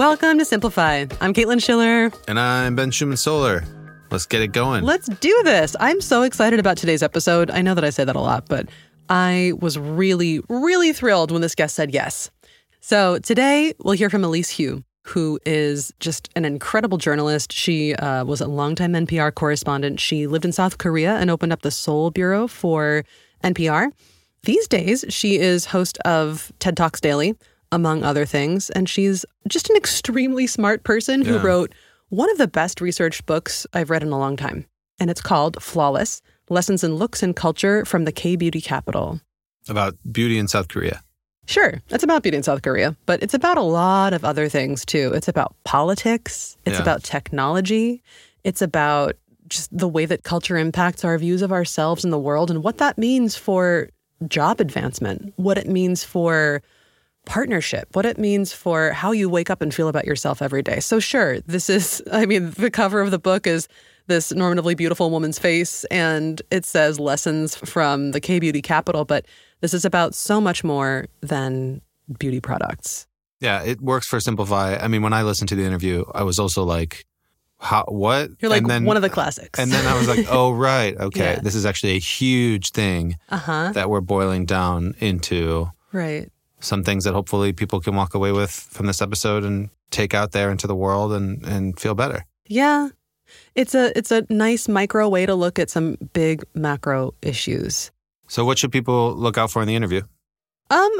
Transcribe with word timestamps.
Welcome 0.00 0.38
to 0.38 0.46
Simplify. 0.46 1.04
I'm 1.20 1.34
Caitlin 1.34 1.62
Schiller. 1.62 2.10
And 2.26 2.40
I'm 2.40 2.74
Ben 2.74 2.90
Schuman-Stoler. 2.90 3.66
Let's 4.10 4.24
get 4.24 4.40
it 4.40 4.48
going. 4.48 4.82
Let's 4.82 5.06
do 5.06 5.42
this. 5.44 5.76
I'm 5.78 6.00
so 6.00 6.22
excited 6.22 6.58
about 6.58 6.78
today's 6.78 7.02
episode. 7.02 7.50
I 7.50 7.60
know 7.60 7.74
that 7.74 7.84
I 7.84 7.90
say 7.90 8.04
that 8.04 8.16
a 8.16 8.20
lot, 8.20 8.48
but 8.48 8.70
I 9.10 9.52
was 9.60 9.78
really, 9.78 10.40
really 10.48 10.94
thrilled 10.94 11.30
when 11.30 11.42
this 11.42 11.54
guest 11.54 11.74
said 11.74 11.92
yes. 11.92 12.30
So 12.80 13.18
today 13.18 13.74
we'll 13.80 13.92
hear 13.92 14.08
from 14.08 14.24
Elise 14.24 14.56
Hu, 14.56 14.84
who 15.08 15.38
is 15.44 15.92
just 16.00 16.30
an 16.34 16.46
incredible 16.46 16.96
journalist. 16.96 17.52
She 17.52 17.94
uh, 17.94 18.24
was 18.24 18.40
a 18.40 18.46
longtime 18.46 18.94
NPR 18.94 19.34
correspondent. 19.34 20.00
She 20.00 20.26
lived 20.26 20.46
in 20.46 20.52
South 20.52 20.78
Korea 20.78 21.16
and 21.16 21.30
opened 21.30 21.52
up 21.52 21.60
the 21.60 21.70
Seoul 21.70 22.10
Bureau 22.10 22.46
for 22.46 23.04
NPR. 23.44 23.92
These 24.44 24.66
days, 24.66 25.04
she 25.10 25.36
is 25.38 25.66
host 25.66 25.98
of 26.06 26.52
TED 26.58 26.78
Talks 26.78 27.02
Daily, 27.02 27.36
among 27.72 28.02
other 28.02 28.24
things. 28.24 28.70
And 28.70 28.88
she's 28.88 29.24
just 29.48 29.70
an 29.70 29.76
extremely 29.76 30.46
smart 30.46 30.82
person 30.84 31.22
who 31.22 31.34
Yeah. 31.34 31.42
wrote 31.42 31.72
one 32.08 32.30
of 32.30 32.38
the 32.38 32.48
best 32.48 32.80
researched 32.80 33.26
books 33.26 33.66
I've 33.72 33.90
read 33.90 34.02
in 34.02 34.10
a 34.10 34.18
long 34.18 34.36
time. 34.36 34.66
And 34.98 35.10
it's 35.10 35.20
called 35.22 35.62
Flawless 35.62 36.20
Lessons 36.48 36.82
in 36.82 36.96
Looks 36.96 37.22
and 37.22 37.34
Culture 37.36 37.84
from 37.84 38.04
the 38.04 38.12
K 38.12 38.36
Beauty 38.36 38.60
Capital. 38.60 39.20
About 39.68 39.94
beauty 40.10 40.36
in 40.38 40.48
South 40.48 40.68
Korea. 40.68 41.02
Sure, 41.46 41.80
it's 41.90 42.04
about 42.04 42.22
beauty 42.22 42.36
in 42.36 42.42
South 42.42 42.62
Korea, 42.62 42.96
but 43.06 43.22
it's 43.22 43.34
about 43.34 43.56
a 43.56 43.62
lot 43.62 44.12
of 44.12 44.24
other 44.24 44.48
things 44.48 44.84
too. 44.84 45.12
It's 45.14 45.28
about 45.28 45.54
politics, 45.64 46.56
it's 46.64 46.76
Yeah. 46.76 46.82
about 46.82 47.02
technology, 47.02 48.02
it's 48.44 48.62
about 48.62 49.16
just 49.48 49.76
the 49.76 49.88
way 49.88 50.06
that 50.06 50.22
culture 50.22 50.56
impacts 50.56 51.04
our 51.04 51.18
views 51.18 51.42
of 51.42 51.50
ourselves 51.50 52.04
and 52.04 52.12
the 52.12 52.18
world 52.18 52.50
and 52.50 52.62
what 52.62 52.78
that 52.78 52.98
means 52.98 53.34
for 53.36 53.88
job 54.28 54.60
advancement, 54.60 55.32
what 55.36 55.58
it 55.58 55.66
means 55.68 56.04
for 56.04 56.62
partnership, 57.26 57.88
what 57.92 58.06
it 58.06 58.18
means 58.18 58.52
for 58.52 58.90
how 58.90 59.12
you 59.12 59.28
wake 59.28 59.50
up 59.50 59.62
and 59.62 59.74
feel 59.74 59.88
about 59.88 60.04
yourself 60.04 60.42
every 60.42 60.62
day. 60.62 60.80
So, 60.80 61.00
sure, 61.00 61.40
this 61.40 61.70
is, 61.70 62.02
I 62.12 62.26
mean, 62.26 62.50
the 62.52 62.70
cover 62.70 63.00
of 63.00 63.10
the 63.10 63.18
book 63.18 63.46
is 63.46 63.68
this 64.06 64.32
normatively 64.32 64.76
beautiful 64.76 65.10
woman's 65.10 65.38
face, 65.38 65.84
and 65.84 66.42
it 66.50 66.64
says 66.64 66.98
lessons 66.98 67.54
from 67.56 68.10
the 68.10 68.20
K 68.20 68.38
Beauty 68.38 68.62
Capital, 68.62 69.04
but 69.04 69.26
this 69.60 69.74
is 69.74 69.84
about 69.84 70.14
so 70.14 70.40
much 70.40 70.64
more 70.64 71.06
than 71.20 71.80
beauty 72.18 72.40
products. 72.40 73.06
Yeah, 73.40 73.62
it 73.62 73.80
works 73.80 74.06
for 74.06 74.20
Simplify. 74.20 74.76
I 74.76 74.88
mean, 74.88 75.02
when 75.02 75.12
I 75.12 75.22
listened 75.22 75.48
to 75.50 75.54
the 75.54 75.64
interview, 75.64 76.04
I 76.12 76.24
was 76.24 76.38
also 76.38 76.64
like, 76.64 77.06
how, 77.58 77.84
what? 77.88 78.30
You're 78.40 78.50
like 78.50 78.62
and 78.62 78.70
then, 78.70 78.84
one 78.84 78.96
of 78.96 79.02
the 79.02 79.10
classics. 79.10 79.58
And 79.58 79.70
then 79.70 79.86
I 79.86 79.96
was 79.96 80.08
like, 80.08 80.26
oh, 80.28 80.50
right. 80.52 80.96
Okay. 80.96 81.34
Yeah. 81.34 81.40
This 81.40 81.54
is 81.54 81.64
actually 81.64 81.92
a 81.92 82.00
huge 82.00 82.70
thing 82.70 83.16
uh 83.28 83.36
huh. 83.36 83.72
that 83.72 83.88
we're 83.88 84.00
boiling 84.00 84.46
down 84.46 84.94
into 84.98 85.70
Right. 85.92 86.30
Some 86.60 86.84
things 86.84 87.04
that 87.04 87.14
hopefully 87.14 87.52
people 87.52 87.80
can 87.80 87.94
walk 87.96 88.14
away 88.14 88.32
with 88.32 88.50
from 88.50 88.86
this 88.86 89.02
episode 89.02 89.44
and 89.44 89.70
take 89.90 90.14
out 90.14 90.32
there 90.32 90.50
into 90.50 90.66
the 90.66 90.74
world 90.74 91.12
and, 91.12 91.44
and 91.44 91.78
feel 91.78 91.94
better. 91.94 92.24
Yeah. 92.46 92.90
It's 93.54 93.74
a 93.74 93.96
it's 93.96 94.10
a 94.10 94.26
nice 94.28 94.68
micro 94.68 95.08
way 95.08 95.24
to 95.24 95.34
look 95.34 95.58
at 95.58 95.70
some 95.70 95.96
big 96.12 96.44
macro 96.54 97.14
issues. 97.22 97.90
So, 98.28 98.44
what 98.44 98.58
should 98.58 98.72
people 98.72 99.14
look 99.14 99.38
out 99.38 99.50
for 99.50 99.62
in 99.62 99.68
the 99.68 99.76
interview? 99.76 100.02
Um, 100.70 100.90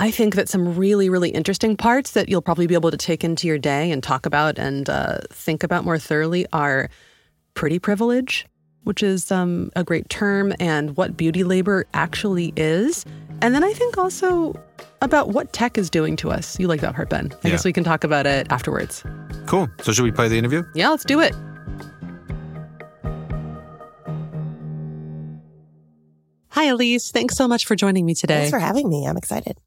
I 0.00 0.10
think 0.10 0.34
that 0.34 0.48
some 0.48 0.76
really, 0.76 1.08
really 1.08 1.30
interesting 1.30 1.76
parts 1.76 2.12
that 2.12 2.28
you'll 2.28 2.42
probably 2.42 2.66
be 2.66 2.74
able 2.74 2.90
to 2.90 2.96
take 2.96 3.24
into 3.24 3.46
your 3.46 3.58
day 3.58 3.90
and 3.90 4.02
talk 4.02 4.26
about 4.26 4.58
and 4.58 4.88
uh, 4.88 5.18
think 5.30 5.62
about 5.62 5.84
more 5.84 5.98
thoroughly 5.98 6.46
are 6.52 6.88
pretty 7.54 7.78
privilege, 7.78 8.46
which 8.84 9.02
is 9.02 9.32
um, 9.32 9.70
a 9.74 9.82
great 9.82 10.08
term, 10.08 10.54
and 10.60 10.96
what 10.96 11.16
beauty 11.16 11.42
labor 11.42 11.86
actually 11.94 12.52
is. 12.56 13.04
And 13.40 13.54
then 13.54 13.64
I 13.64 13.72
think 13.72 13.98
also 13.98 14.54
about 15.00 15.28
what 15.30 15.52
tech 15.52 15.78
is 15.78 15.90
doing 15.90 16.16
to 16.16 16.30
us. 16.30 16.58
You 16.58 16.66
like 16.68 16.80
that 16.80 16.94
part, 16.94 17.08
Ben. 17.10 17.30
I 17.32 17.36
Yeah. 17.48 17.50
guess 17.52 17.64
we 17.64 17.72
can 17.72 17.84
talk 17.84 18.04
about 18.04 18.26
it 18.26 18.46
afterwards. 18.50 19.04
Cool. 19.46 19.68
So, 19.82 19.92
should 19.92 20.02
we 20.04 20.10
play 20.12 20.28
the 20.28 20.38
interview? 20.38 20.62
Yeah, 20.74 20.88
let's 20.90 21.04
do 21.04 21.20
it. 21.20 21.34
Hi, 26.50 26.64
Elise. 26.64 27.10
Thanks 27.10 27.36
so 27.36 27.46
much 27.46 27.66
for 27.66 27.76
joining 27.76 28.04
me 28.04 28.14
today. 28.14 28.38
Thanks 28.38 28.50
for 28.50 28.58
having 28.58 28.88
me. 28.88 29.06
I'm 29.06 29.16
excited. 29.16 29.58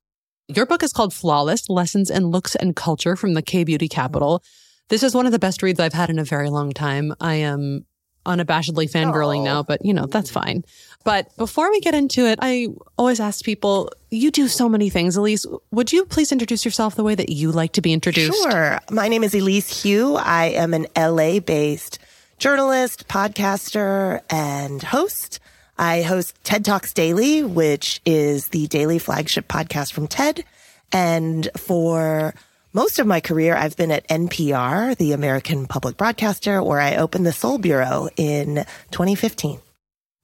Your 0.47 0.66
book 0.66 0.84
is 0.84 0.91
called 0.91 1.14
Flawless 1.14 1.70
Lessons 1.70 2.09
in 2.09 2.28
Looks 2.28 2.56
and 2.56 2.75
Culture 2.75 3.16
from 3.16 3.34
the 3.34 3.41
K 3.41 3.64
Beauty 3.64 3.88
Capital. 3.88 4.44
This 4.90 5.03
is 5.03 5.16
one 5.16 5.25
of 5.25 5.31
the 5.31 5.40
best 5.40 5.64
reads 5.64 5.80
I've 5.80 5.94
had 5.94 6.09
in 6.09 6.20
a 6.20 6.24
very 6.25 6.50
long 6.50 6.72
time. 6.74 7.14
I 7.22 7.36
am 7.36 7.86
unabashedly 8.26 8.90
fangirling 8.90 9.42
Aw. 9.42 9.46
now, 9.46 9.64
but 9.64 9.84
you 9.86 9.94
know, 9.94 10.06
that's 10.06 10.30
fine. 10.30 10.64
But 11.04 11.36
before 11.38 11.72
we 11.72 11.80
get 11.80 11.96
into 11.96 12.28
it, 12.28 12.38
I 12.42 12.68
always 12.98 13.20
ask 13.20 13.44
people, 13.44 13.92
you 14.12 14.30
do 14.30 14.48
so 14.48 14.70
many 14.70 14.90
things. 14.90 15.16
Elise, 15.16 15.46
would 15.72 15.92
you 15.92 16.06
please 16.06 16.32
introduce 16.32 16.64
yourself 16.64 16.96
the 16.96 17.04
way 17.04 17.16
that 17.16 17.30
you 17.30 17.52
like 17.52 17.74
to 17.74 17.82
be 17.82 17.92
introduced? 17.92 18.44
Sure. 18.44 18.80
My 18.92 19.08
name 19.08 19.24
is 19.24 19.34
Elise 19.34 19.82
Hu. 19.82 20.16
I 20.16 20.46
am 20.48 20.74
an 20.74 20.88
LA 20.96 21.40
based 21.40 21.98
journalist, 22.38 23.08
podcaster, 23.08 24.22
and 24.30 24.82
host. 24.84 25.40
I 25.78 26.03
host 26.03 26.36
TED 26.44 26.66
Talks 26.66 26.94
Daily, 26.94 27.44
which 27.44 28.02
is 28.06 28.50
the 28.50 28.68
daily 28.68 29.00
flagship 29.00 29.48
podcast 29.48 29.94
from 29.94 30.08
TED. 30.08 30.44
And 30.92 31.50
for 31.58 32.36
most 32.74 33.00
of 33.00 33.08
my 33.08 33.20
career, 33.20 33.56
I've 33.56 33.76
been 33.76 33.92
at 33.92 34.08
NPR, 34.08 34.96
the 34.98 35.12
American 35.12 35.66
public 35.68 35.98
broadcaster, 35.98 36.64
where 36.64 36.80
I 36.80 36.96
opened 36.96 37.26
the 37.26 37.34
Seoul 37.34 37.58
Bureau 37.58 38.09
in 38.16 38.66
2015. 38.92 39.59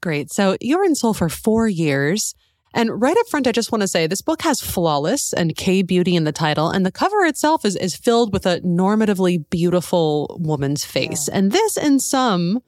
Great. 0.02 0.31
So 0.31 0.56
you 0.62 0.78
were 0.78 0.85
in 0.85 0.96
Seoul 0.96 1.13
for 1.13 1.30
four 1.30 1.68
years. 1.68 2.35
And 2.74 3.02
right 3.02 3.18
up 3.18 3.28
front, 3.28 3.47
I 3.47 3.52
just 3.52 3.72
want 3.72 3.81
to 3.81 3.88
say 3.88 4.08
this 4.08 4.22
book 4.22 4.44
has 4.44 4.62
flawless 4.62 5.34
and 5.34 5.56
K 5.56 5.81
beauty 5.81 6.16
in 6.16 6.25
the 6.25 6.31
title, 6.31 6.69
and 6.69 6.85
the 6.85 6.91
cover 6.91 7.25
itself 7.25 7.66
is, 7.66 7.75
is 7.75 7.96
filled 7.96 8.34
with 8.34 8.46
a 8.46 8.59
normatively 8.62 9.44
beautiful 9.50 10.38
woman's 10.40 10.85
face. 10.85 11.28
And 11.28 11.52
this, 11.52 11.75
in 11.78 12.00
some, 12.00 12.62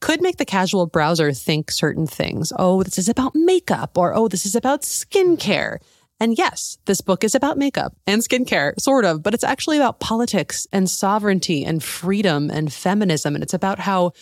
could 0.00 0.20
make 0.20 0.38
the 0.38 0.44
casual 0.44 0.86
browser 0.86 1.32
think 1.32 1.70
certain 1.70 2.06
things. 2.06 2.52
Oh, 2.58 2.82
this 2.82 2.98
is 2.98 3.08
about 3.08 3.34
makeup, 3.34 3.96
or 3.96 4.14
oh, 4.14 4.28
this 4.28 4.44
is 4.44 4.54
about 4.54 4.82
skincare. 4.82 5.78
And 6.24 6.38
yes, 6.38 6.78
this 6.86 7.02
book 7.02 7.22
is 7.22 7.34
about 7.34 7.58
makeup 7.58 7.94
and 8.06 8.22
skincare, 8.22 8.72
sort 8.80 9.04
of, 9.04 9.22
but 9.22 9.34
it's 9.34 9.44
actually 9.44 9.76
about 9.76 10.00
politics 10.00 10.66
and 10.72 10.88
sovereignty 10.88 11.66
and 11.66 11.84
freedom 11.84 12.50
and 12.50 12.72
feminism. 12.72 13.34
And 13.34 13.44
it's 13.44 13.52
about 13.52 13.78
how 13.78 14.12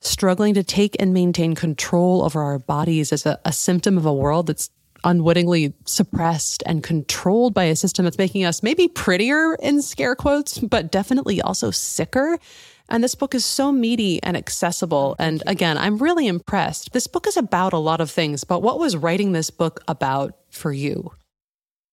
struggling 0.00 0.52
to 0.52 0.62
take 0.62 0.94
and 1.00 1.14
maintain 1.14 1.54
control 1.54 2.22
over 2.22 2.42
our 2.42 2.58
bodies 2.58 3.12
is 3.12 3.24
a, 3.24 3.40
a 3.46 3.52
symptom 3.54 3.96
of 3.96 4.04
a 4.04 4.12
world 4.12 4.48
that's 4.48 4.68
unwittingly 5.04 5.72
suppressed 5.86 6.62
and 6.66 6.82
controlled 6.82 7.54
by 7.54 7.64
a 7.64 7.76
system 7.76 8.04
that's 8.04 8.18
making 8.18 8.44
us 8.44 8.62
maybe 8.62 8.86
prettier 8.86 9.54
in 9.54 9.80
scare 9.80 10.14
quotes, 10.14 10.58
but 10.58 10.92
definitely 10.92 11.40
also 11.40 11.70
sicker. 11.70 12.38
And 12.90 13.02
this 13.02 13.14
book 13.14 13.34
is 13.34 13.46
so 13.46 13.72
meaty 13.72 14.22
and 14.22 14.36
accessible. 14.36 15.16
And 15.18 15.42
again, 15.46 15.78
I'm 15.78 15.96
really 15.96 16.26
impressed. 16.26 16.92
This 16.92 17.06
book 17.06 17.26
is 17.26 17.38
about 17.38 17.72
a 17.72 17.78
lot 17.78 18.02
of 18.02 18.10
things, 18.10 18.44
but 18.44 18.60
what 18.60 18.78
was 18.78 18.98
writing 18.98 19.32
this 19.32 19.48
book 19.48 19.82
about 19.88 20.34
for 20.50 20.72
you? 20.72 21.10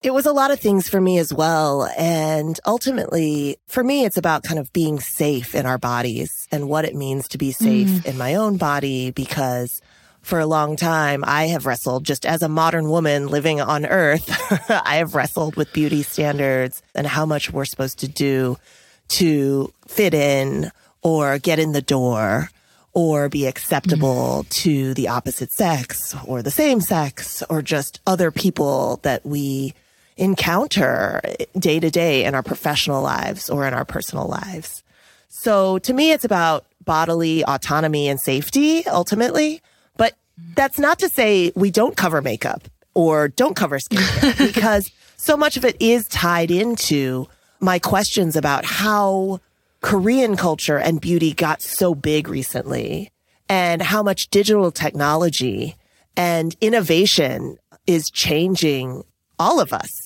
It 0.05 0.13
was 0.13 0.27
a 0.27 0.33
lot 0.33 0.51
of 0.51 0.59
things 0.59 0.87
for 0.87 1.01
me 1.01 1.17
as 1.17 1.33
well. 1.33 1.89
And 1.97 2.59
ultimately, 2.63 3.57
for 3.65 3.83
me, 3.83 4.05
it's 4.05 4.17
about 4.17 4.43
kind 4.43 4.59
of 4.59 4.71
being 4.71 4.99
safe 4.99 5.55
in 5.55 5.65
our 5.65 5.79
bodies 5.79 6.47
and 6.51 6.69
what 6.69 6.85
it 6.85 6.93
means 6.93 7.27
to 7.29 7.39
be 7.39 7.49
mm. 7.49 7.55
safe 7.55 8.05
in 8.05 8.15
my 8.15 8.35
own 8.35 8.57
body 8.57 9.09
because 9.09 9.81
for 10.21 10.39
a 10.39 10.45
long 10.45 10.75
time, 10.75 11.23
I 11.25 11.47
have 11.47 11.65
wrestled 11.65 12.03
just 12.03 12.23
as 12.23 12.43
a 12.43 12.47
modern 12.47 12.87
woman 12.87 13.29
living 13.29 13.59
on 13.59 13.83
earth. 13.83 14.29
I 14.69 14.97
have 14.97 15.15
wrestled 15.15 15.55
with 15.55 15.73
beauty 15.73 16.03
standards 16.03 16.83
and 16.93 17.07
how 17.07 17.25
much 17.25 17.51
we're 17.51 17.65
supposed 17.65 17.97
to 17.99 18.07
do 18.07 18.59
to 19.07 19.73
fit 19.87 20.13
in 20.13 20.69
or 21.01 21.39
get 21.39 21.57
in 21.57 21.71
the 21.71 21.81
door 21.81 22.51
or 22.93 23.27
be 23.27 23.47
acceptable 23.47 24.43
mm. 24.43 24.49
to 24.49 24.93
the 24.93 25.07
opposite 25.07 25.51
sex 25.51 26.13
or 26.27 26.43
the 26.43 26.51
same 26.51 26.79
sex 26.79 27.41
or 27.49 27.63
just 27.63 28.01
other 28.05 28.29
people 28.29 28.99
that 29.01 29.25
we 29.25 29.73
encounter 30.17 31.21
day 31.57 31.79
to 31.79 31.89
day 31.89 32.25
in 32.25 32.35
our 32.35 32.43
professional 32.43 33.01
lives 33.01 33.49
or 33.49 33.67
in 33.67 33.73
our 33.73 33.85
personal 33.85 34.27
lives. 34.27 34.83
So 35.27 35.79
to 35.79 35.93
me, 35.93 36.11
it's 36.11 36.25
about 36.25 36.65
bodily 36.83 37.43
autonomy 37.43 38.07
and 38.07 38.19
safety 38.19 38.85
ultimately. 38.87 39.61
But 39.97 40.13
that's 40.55 40.79
not 40.79 40.99
to 40.99 41.09
say 41.09 41.51
we 41.55 41.71
don't 41.71 41.97
cover 41.97 42.21
makeup 42.21 42.67
or 42.93 43.27
don't 43.27 43.55
cover 43.55 43.79
skincare 43.79 44.37
because 44.53 44.91
so 45.17 45.35
much 45.35 45.57
of 45.57 45.65
it 45.65 45.75
is 45.79 46.07
tied 46.07 46.51
into 46.51 47.27
my 47.59 47.79
questions 47.79 48.35
about 48.35 48.65
how 48.65 49.39
Korean 49.81 50.35
culture 50.35 50.77
and 50.77 51.01
beauty 51.01 51.33
got 51.33 51.61
so 51.61 51.93
big 51.93 52.27
recently 52.27 53.11
and 53.49 53.81
how 53.81 54.01
much 54.01 54.29
digital 54.29 54.71
technology 54.71 55.75
and 56.17 56.55
innovation 56.61 57.57
is 57.85 58.09
changing 58.09 59.03
all 59.37 59.59
of 59.59 59.73
us. 59.73 60.04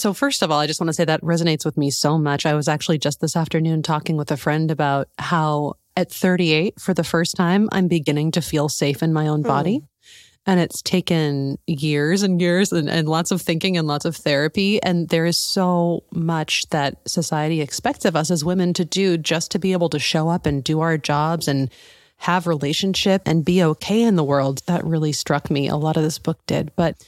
So, 0.00 0.14
first 0.14 0.40
of 0.40 0.50
all, 0.50 0.58
I 0.58 0.66
just 0.66 0.80
want 0.80 0.88
to 0.88 0.94
say 0.94 1.04
that 1.04 1.20
resonates 1.20 1.66
with 1.66 1.76
me 1.76 1.90
so 1.90 2.16
much. 2.16 2.46
I 2.46 2.54
was 2.54 2.68
actually 2.68 2.96
just 2.96 3.20
this 3.20 3.36
afternoon 3.36 3.82
talking 3.82 4.16
with 4.16 4.30
a 4.30 4.36
friend 4.38 4.70
about 4.70 5.08
how 5.18 5.74
at 5.94 6.10
38, 6.10 6.80
for 6.80 6.94
the 6.94 7.04
first 7.04 7.36
time, 7.36 7.68
I'm 7.70 7.86
beginning 7.86 8.30
to 8.30 8.40
feel 8.40 8.70
safe 8.70 9.02
in 9.02 9.12
my 9.12 9.28
own 9.28 9.42
hmm. 9.42 9.48
body. 9.48 9.82
And 10.46 10.58
it's 10.58 10.80
taken 10.80 11.58
years 11.66 12.22
and 12.22 12.40
years 12.40 12.72
and, 12.72 12.88
and 12.88 13.10
lots 13.10 13.30
of 13.30 13.42
thinking 13.42 13.76
and 13.76 13.86
lots 13.86 14.06
of 14.06 14.16
therapy. 14.16 14.82
And 14.82 15.10
there 15.10 15.26
is 15.26 15.36
so 15.36 16.02
much 16.12 16.66
that 16.70 17.06
society 17.06 17.60
expects 17.60 18.06
of 18.06 18.16
us 18.16 18.30
as 18.30 18.42
women 18.42 18.72
to 18.74 18.86
do 18.86 19.18
just 19.18 19.50
to 19.50 19.58
be 19.58 19.72
able 19.72 19.90
to 19.90 19.98
show 19.98 20.30
up 20.30 20.46
and 20.46 20.64
do 20.64 20.80
our 20.80 20.96
jobs 20.96 21.46
and 21.46 21.70
have 22.16 22.46
relationship 22.46 23.20
and 23.26 23.44
be 23.44 23.62
okay 23.62 24.02
in 24.02 24.16
the 24.16 24.24
world. 24.24 24.62
That 24.64 24.82
really 24.82 25.12
struck 25.12 25.50
me. 25.50 25.68
A 25.68 25.76
lot 25.76 25.98
of 25.98 26.02
this 26.02 26.18
book 26.18 26.38
did. 26.46 26.72
But 26.74 27.04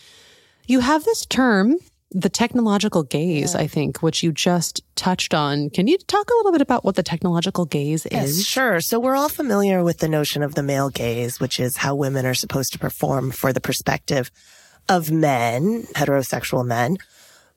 you 0.67 0.81
have 0.81 1.05
this 1.05 1.25
term 1.25 1.79
the 2.15 2.29
technological 2.29 3.03
gaze, 3.03 3.55
yeah. 3.55 3.61
I 3.61 3.67
think, 3.67 4.03
which 4.03 4.23
you 4.23 4.33
just 4.33 4.83
touched 4.97 5.35
on. 5.35 5.71
Can 5.71 5.87
you 5.87 5.99
talk 5.99 6.31
a 6.31 6.35
little 6.35 6.53
bit 6.53 6.61
about 6.61 6.85
what 6.85 6.95
the 6.95 7.03
technological 7.03 7.65
gaze 7.65 8.07
yes, 8.11 8.29
is? 8.31 8.47
Sure. 8.47 8.81
So 8.81 9.01
we're 9.01 9.17
all 9.17 9.29
familiar 9.29 9.83
with 9.83 9.99
the 9.99 10.09
notion 10.09 10.43
of 10.43 10.55
the 10.55 10.63
male 10.63 10.91
gaze, 10.91 11.41
which 11.41 11.59
is 11.59 11.77
how 11.77 11.95
women 11.95 12.27
are 12.27 12.35
supposed 12.35 12.73
to 12.73 12.79
perform 12.79 13.31
for 13.31 13.53
the 13.53 13.61
perspective 13.61 14.31
of 14.89 15.11
men, 15.11 15.85
heterosexual 15.95 16.67
men. 16.67 16.99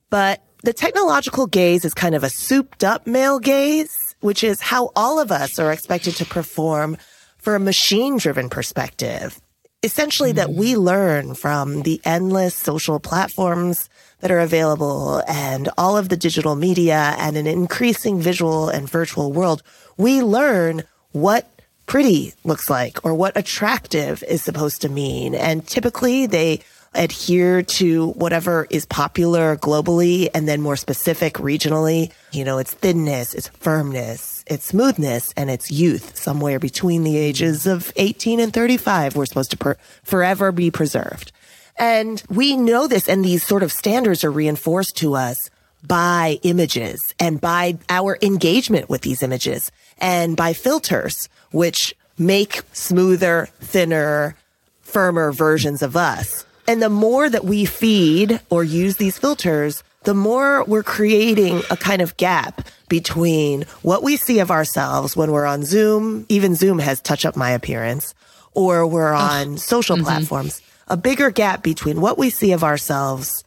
But 0.09 0.41
the 0.63 0.73
technological 0.73 1.47
gaze 1.47 1.85
is 1.85 1.93
kind 1.93 2.15
of 2.15 2.23
a 2.23 2.29
souped 2.29 2.83
up 2.83 3.05
male 3.05 3.39
gaze, 3.39 4.15
which 4.21 4.43
is 4.43 4.61
how 4.61 4.91
all 4.95 5.19
of 5.19 5.31
us 5.31 5.59
are 5.59 5.71
expected 5.71 6.15
to 6.15 6.25
perform 6.25 6.97
for 7.37 7.55
a 7.55 7.59
machine 7.59 8.17
driven 8.17 8.49
perspective. 8.49 9.39
Essentially 9.83 10.31
mm-hmm. 10.31 10.37
that 10.37 10.51
we 10.51 10.77
learn 10.77 11.35
from 11.35 11.83
the 11.83 12.01
endless 12.05 12.55
social 12.55 12.99
platforms 12.99 13.89
that 14.19 14.31
are 14.31 14.39
available 14.39 15.21
and 15.27 15.69
all 15.77 15.97
of 15.97 16.09
the 16.09 16.17
digital 16.17 16.55
media 16.55 17.15
and 17.17 17.37
an 17.37 17.47
increasing 17.47 18.19
visual 18.19 18.69
and 18.69 18.89
virtual 18.89 19.31
world, 19.31 19.61
we 19.97 20.21
learn 20.21 20.83
what 21.11 21.49
pretty 21.85 22.33
looks 22.43 22.69
like 22.69 23.03
or 23.05 23.13
what 23.13 23.37
attractive 23.37 24.23
is 24.23 24.41
supposed 24.41 24.81
to 24.81 24.89
mean. 24.89 25.35
And 25.35 25.65
typically 25.67 26.25
they 26.25 26.61
adhere 26.95 27.61
to 27.61 28.11
whatever 28.11 28.67
is 28.69 28.85
popular 28.85 29.57
globally 29.57 30.29
and 30.33 30.47
then 30.47 30.61
more 30.61 30.77
specific 30.77 31.35
regionally. 31.35 32.11
You 32.31 32.45
know, 32.45 32.57
it's 32.57 32.73
thinness, 32.73 33.33
it's 33.33 33.49
firmness, 33.49 34.43
it's 34.47 34.65
smoothness, 34.65 35.33
and 35.37 35.49
it's 35.49 35.71
youth, 35.71 36.17
somewhere 36.17 36.59
between 36.59 37.03
the 37.03 37.17
ages 37.17 37.67
of 37.67 37.91
18 37.97 38.39
and 38.39 38.53
35. 38.53 39.15
We're 39.15 39.25
supposed 39.25 39.51
to 39.51 39.57
per- 39.57 39.77
forever 40.03 40.51
be 40.51 40.71
preserved. 40.71 41.31
And 41.77 42.23
we 42.29 42.55
know 42.55 42.87
this 42.87 43.09
and 43.09 43.23
these 43.23 43.43
sort 43.43 43.63
of 43.63 43.71
standards 43.71 44.23
are 44.23 44.31
reinforced 44.31 44.97
to 44.97 45.15
us 45.15 45.49
by 45.85 46.39
images 46.43 47.13
and 47.19 47.39
by 47.39 47.77
our 47.89 48.17
engagement 48.21 48.89
with 48.89 49.01
these 49.01 49.21
images 49.21 49.71
and 49.97 50.35
by 50.35 50.53
filters, 50.53 51.29
which 51.51 51.95
make 52.17 52.61
smoother, 52.71 53.49
thinner, 53.59 54.35
firmer 54.81 55.31
versions 55.31 55.81
of 55.81 55.95
us. 55.95 56.45
And 56.67 56.81
the 56.81 56.89
more 56.89 57.29
that 57.29 57.45
we 57.45 57.65
feed 57.65 58.39
or 58.49 58.63
use 58.63 58.97
these 58.97 59.17
filters, 59.17 59.83
the 60.03 60.13
more 60.13 60.63
we're 60.63 60.83
creating 60.83 61.61
a 61.69 61.77
kind 61.77 62.01
of 62.01 62.17
gap 62.17 62.67
between 62.87 63.63
what 63.81 64.03
we 64.03 64.17
see 64.17 64.39
of 64.39 64.51
ourselves 64.51 65.15
when 65.15 65.31
we're 65.31 65.45
on 65.45 65.63
Zoom, 65.63 66.25
even 66.29 66.55
Zoom 66.55 66.79
has 66.79 67.01
touch 67.01 67.25
up 67.25 67.35
my 67.35 67.51
appearance, 67.51 68.13
or 68.53 68.87
we're 68.87 69.13
on 69.13 69.57
social 69.57 69.95
mm-hmm. 69.95 70.05
platforms 70.05 70.61
a 70.87 70.97
bigger 70.97 71.31
gap 71.31 71.63
between 71.63 72.01
what 72.01 72.17
we 72.17 72.29
see 72.29 72.51
of 72.51 72.63
ourselves 72.63 73.43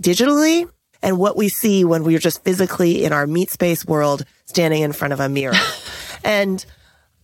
digitally 0.00 0.68
and 1.02 1.18
what 1.18 1.36
we 1.36 1.48
see 1.48 1.84
when 1.84 2.04
we're 2.04 2.18
just 2.18 2.42
physically 2.44 3.04
in 3.04 3.12
our 3.12 3.26
meat 3.26 3.50
space 3.50 3.84
world 3.84 4.24
standing 4.46 4.82
in 4.82 4.92
front 4.92 5.12
of 5.12 5.20
a 5.20 5.28
mirror. 5.28 5.54
and 6.24 6.64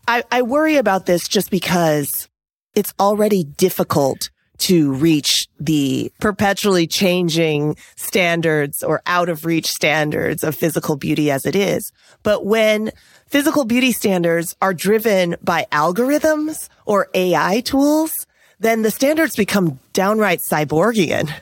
I, 0.06 0.24
I 0.30 0.42
worry 0.42 0.76
about 0.76 1.06
this 1.06 1.28
just 1.28 1.50
because 1.50 2.28
it's 2.74 2.92
already 3.00 3.44
difficult 3.44 4.30
to 4.58 4.92
reach 4.92 5.48
the 5.58 6.12
perpetually 6.20 6.86
changing 6.86 7.76
standards 7.96 8.82
or 8.82 9.00
out 9.06 9.30
of 9.30 9.46
reach 9.46 9.66
standards 9.66 10.44
of 10.44 10.54
physical 10.54 10.96
beauty 10.96 11.30
as 11.30 11.46
it 11.46 11.56
is. 11.56 11.92
But 12.22 12.44
when 12.44 12.90
physical 13.26 13.64
beauty 13.64 13.92
standards 13.92 14.54
are 14.60 14.74
driven 14.74 15.36
by 15.42 15.66
algorithms 15.72 16.68
or 16.84 17.08
AI 17.14 17.60
tools, 17.60 18.26
then 18.60 18.82
the 18.82 18.90
standards 18.90 19.34
become 19.34 19.80
downright 19.92 20.40
cyborgian. 20.40 21.32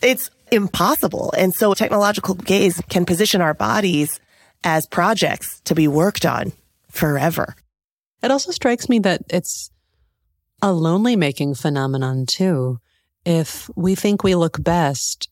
It's 0.00 0.30
impossible. 0.52 1.32
And 1.36 1.54
so 1.54 1.74
technological 1.74 2.34
gaze 2.34 2.80
can 2.88 3.06
position 3.06 3.40
our 3.40 3.54
bodies 3.54 4.20
as 4.62 4.86
projects 4.86 5.60
to 5.64 5.74
be 5.74 5.88
worked 5.88 6.26
on 6.26 6.52
forever. 6.90 7.56
It 8.22 8.30
also 8.30 8.52
strikes 8.52 8.88
me 8.88 8.98
that 9.00 9.22
it's 9.30 9.70
a 10.60 10.72
lonely 10.72 11.16
making 11.16 11.54
phenomenon 11.54 12.26
too. 12.26 12.78
If 13.24 13.70
we 13.74 13.94
think 13.94 14.22
we 14.22 14.34
look 14.34 14.62
best 14.62 15.28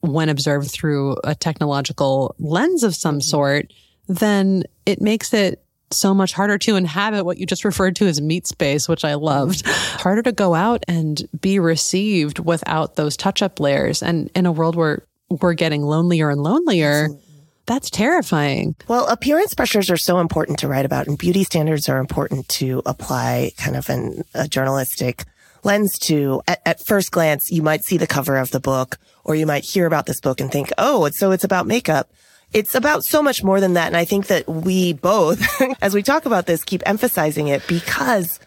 when 0.00 0.28
observed 0.28 0.70
through 0.70 1.16
a 1.24 1.34
technological 1.34 2.34
lens 2.38 2.82
of 2.82 2.94
some 2.94 3.16
mm-hmm. 3.16 3.28
sort, 3.28 3.72
then 4.08 4.64
it 4.86 5.00
makes 5.00 5.32
it 5.32 5.62
so 5.90 6.14
much 6.14 6.32
harder 6.32 6.58
to 6.58 6.76
inhabit 6.76 7.24
what 7.24 7.38
you 7.38 7.46
just 7.46 7.64
referred 7.64 7.96
to 7.96 8.06
as 8.06 8.20
meat 8.20 8.46
space, 8.46 8.88
which 8.88 9.04
I 9.04 9.14
loved. 9.14 9.66
harder 9.66 10.22
to 10.22 10.32
go 10.32 10.54
out 10.54 10.84
and 10.88 11.22
be 11.40 11.58
received 11.58 12.38
without 12.38 12.96
those 12.96 13.16
touch 13.16 13.42
up 13.42 13.60
layers. 13.60 14.02
And 14.02 14.30
in 14.34 14.46
a 14.46 14.52
world 14.52 14.76
where 14.76 15.02
we're 15.28 15.54
getting 15.54 15.82
lonelier 15.82 16.30
and 16.30 16.42
lonelier, 16.42 17.04
Absolutely. 17.04 17.24
that's 17.66 17.90
terrifying. 17.90 18.76
Well, 18.88 19.06
appearance 19.08 19.54
pressures 19.54 19.90
are 19.90 19.96
so 19.96 20.20
important 20.20 20.58
to 20.60 20.68
write 20.68 20.84
about, 20.84 21.06
and 21.06 21.18
beauty 21.18 21.44
standards 21.44 21.88
are 21.88 21.98
important 21.98 22.48
to 22.50 22.82
apply 22.86 23.52
kind 23.56 23.76
of 23.76 23.88
an, 23.88 24.24
a 24.34 24.48
journalistic 24.48 25.24
lens 25.64 25.98
to. 26.00 26.42
At, 26.46 26.60
at 26.64 26.86
first 26.86 27.10
glance, 27.10 27.50
you 27.50 27.62
might 27.62 27.84
see 27.84 27.96
the 27.96 28.06
cover 28.06 28.36
of 28.36 28.50
the 28.50 28.60
book, 28.60 28.98
or 29.24 29.34
you 29.34 29.46
might 29.46 29.64
hear 29.64 29.86
about 29.86 30.06
this 30.06 30.20
book 30.20 30.40
and 30.40 30.50
think, 30.50 30.72
oh, 30.78 31.08
so 31.10 31.30
it's 31.32 31.44
about 31.44 31.66
makeup 31.66 32.10
it's 32.52 32.74
about 32.74 33.04
so 33.04 33.22
much 33.22 33.42
more 33.42 33.60
than 33.60 33.74
that. 33.74 33.88
And 33.88 33.96
I 33.96 34.04
think 34.04 34.28
that 34.28 34.48
we 34.48 34.94
both, 34.94 35.42
as 35.82 35.94
we 35.94 36.02
talk 36.02 36.26
about 36.26 36.46
this, 36.46 36.64
keep 36.64 36.82
emphasizing 36.86 37.48
it 37.48 37.66
because 37.66 38.40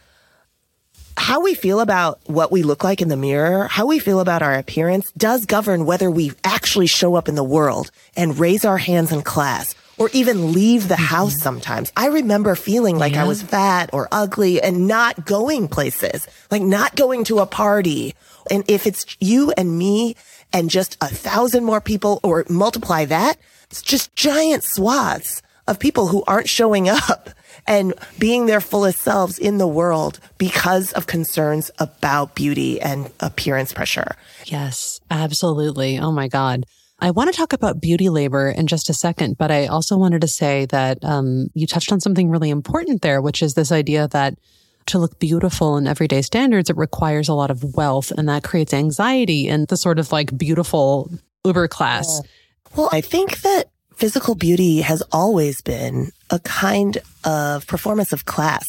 how 1.18 1.42
we 1.42 1.54
feel 1.54 1.80
about 1.80 2.20
what 2.26 2.52
we 2.52 2.64
look 2.64 2.84
like 2.84 3.02
in 3.02 3.10
the 3.10 3.18
mirror, 3.18 3.68
how 3.68 3.86
we 3.86 4.00
feel 4.00 4.20
about 4.20 4.42
our 4.42 4.56
appearance 4.56 5.12
does 5.14 5.46
govern 5.46 5.86
whether 5.86 6.10
we 6.10 6.32
actually 6.44 6.88
show 6.88 7.16
up 7.16 7.30
in 7.30 7.36
the 7.36 7.44
world 7.44 7.92
and 8.16 8.40
raise 8.40 8.66
our 8.66 8.78
hands 8.78 9.12
in 9.12 9.22
class 9.22 9.76
or 9.98 10.10
even 10.14 10.52
leave 10.52 10.88
the 10.88 10.96
house 10.96 11.34
mm-hmm. 11.34 11.44
sometimes. 11.44 11.92
I 11.96 12.08
remember 12.08 12.56
feeling 12.56 12.98
like 12.98 13.14
yeah. 13.14 13.24
I 13.24 13.28
was 13.28 13.44
fat 13.44 13.92
or 13.94 14.08
ugly 14.12 14.60
and 14.60 14.88
not 14.88 15.26
going 15.26 15.68
places, 15.68 16.28
like 16.50 16.64
not 16.64 16.96
going 16.96 17.24
to 17.26 17.40
a 17.40 17.46
party. 17.46 18.16
And 18.50 18.64
if 18.68 18.88
it's 18.88 19.06
you 19.20 19.52
and 19.52 19.78
me 19.78 20.16
and 20.52 20.72
just 20.72 20.98
a 21.02 21.08
thousand 21.08 21.66
more 21.66 21.82
people 21.82 22.20
or 22.24 22.46
multiply 22.50 23.06
that, 23.06 23.38
it's 23.72 23.82
just 23.82 24.14
giant 24.16 24.64
swaths 24.64 25.42
of 25.68 25.80
people 25.80 26.08
who 26.08 26.24
aren't 26.28 26.50
showing 26.50 26.90
up 26.90 27.30
and 27.68 27.94
being 28.20 28.46
their 28.46 28.62
fullest 28.62 29.00
selves 29.00 29.40
in 29.40 29.58
the 29.58 29.68
world 29.68 30.20
because 30.38 30.92
of 30.94 31.08
concerns 31.08 31.72
about 31.80 32.36
beauty 32.36 32.82
and 32.82 33.12
appearance 33.20 33.72
pressure. 33.72 34.16
Yes, 34.46 35.00
absolutely. 35.10 35.98
Oh 36.00 36.12
my 36.12 36.28
God. 36.28 36.66
I 37.00 37.12
want 37.12 37.32
to 37.32 37.38
talk 37.38 37.54
about 37.54 37.82
beauty 37.82 38.10
labor 38.10 38.50
in 38.50 38.68
just 38.68 38.90
a 38.90 38.94
second, 38.94 39.38
but 39.38 39.50
I 39.50 39.68
also 39.68 39.98
wanted 39.98 40.22
to 40.22 40.28
say 40.28 40.66
that 40.68 41.04
um, 41.04 41.48
you 41.56 41.66
touched 41.66 41.92
on 41.92 42.00
something 42.00 42.30
really 42.30 42.52
important 42.52 43.02
there, 43.02 43.22
which 43.22 43.42
is 43.42 43.54
this 43.54 43.72
idea 43.72 44.08
that 44.10 44.36
to 44.88 45.00
look 45.00 45.18
beautiful 45.20 45.78
in 45.78 45.88
everyday 45.88 46.22
standards, 46.22 46.70
it 46.70 46.78
requires 46.78 47.28
a 47.28 47.34
lot 47.34 47.50
of 47.50 47.76
wealth 47.76 48.12
and 48.12 48.28
that 48.30 48.44
creates 48.44 48.74
anxiety 48.74 49.48
and 49.48 49.68
the 49.68 49.78
sort 49.78 49.98
of 49.98 50.12
like 50.12 50.38
beautiful 50.38 51.10
uber 51.46 51.68
class. 51.68 52.22
Yeah 52.24 52.30
well, 52.76 52.90
I 52.92 53.02
think 53.02 53.42
that 53.42 53.70
physical 53.96 54.36
beauty 54.36 54.82
has 54.82 55.04
always 55.12 55.62
been 55.62 56.12
a 56.30 56.40
kind 56.40 56.98
of 57.24 57.68
performance 57.68 58.14
of 58.14 58.26
class, 58.26 58.66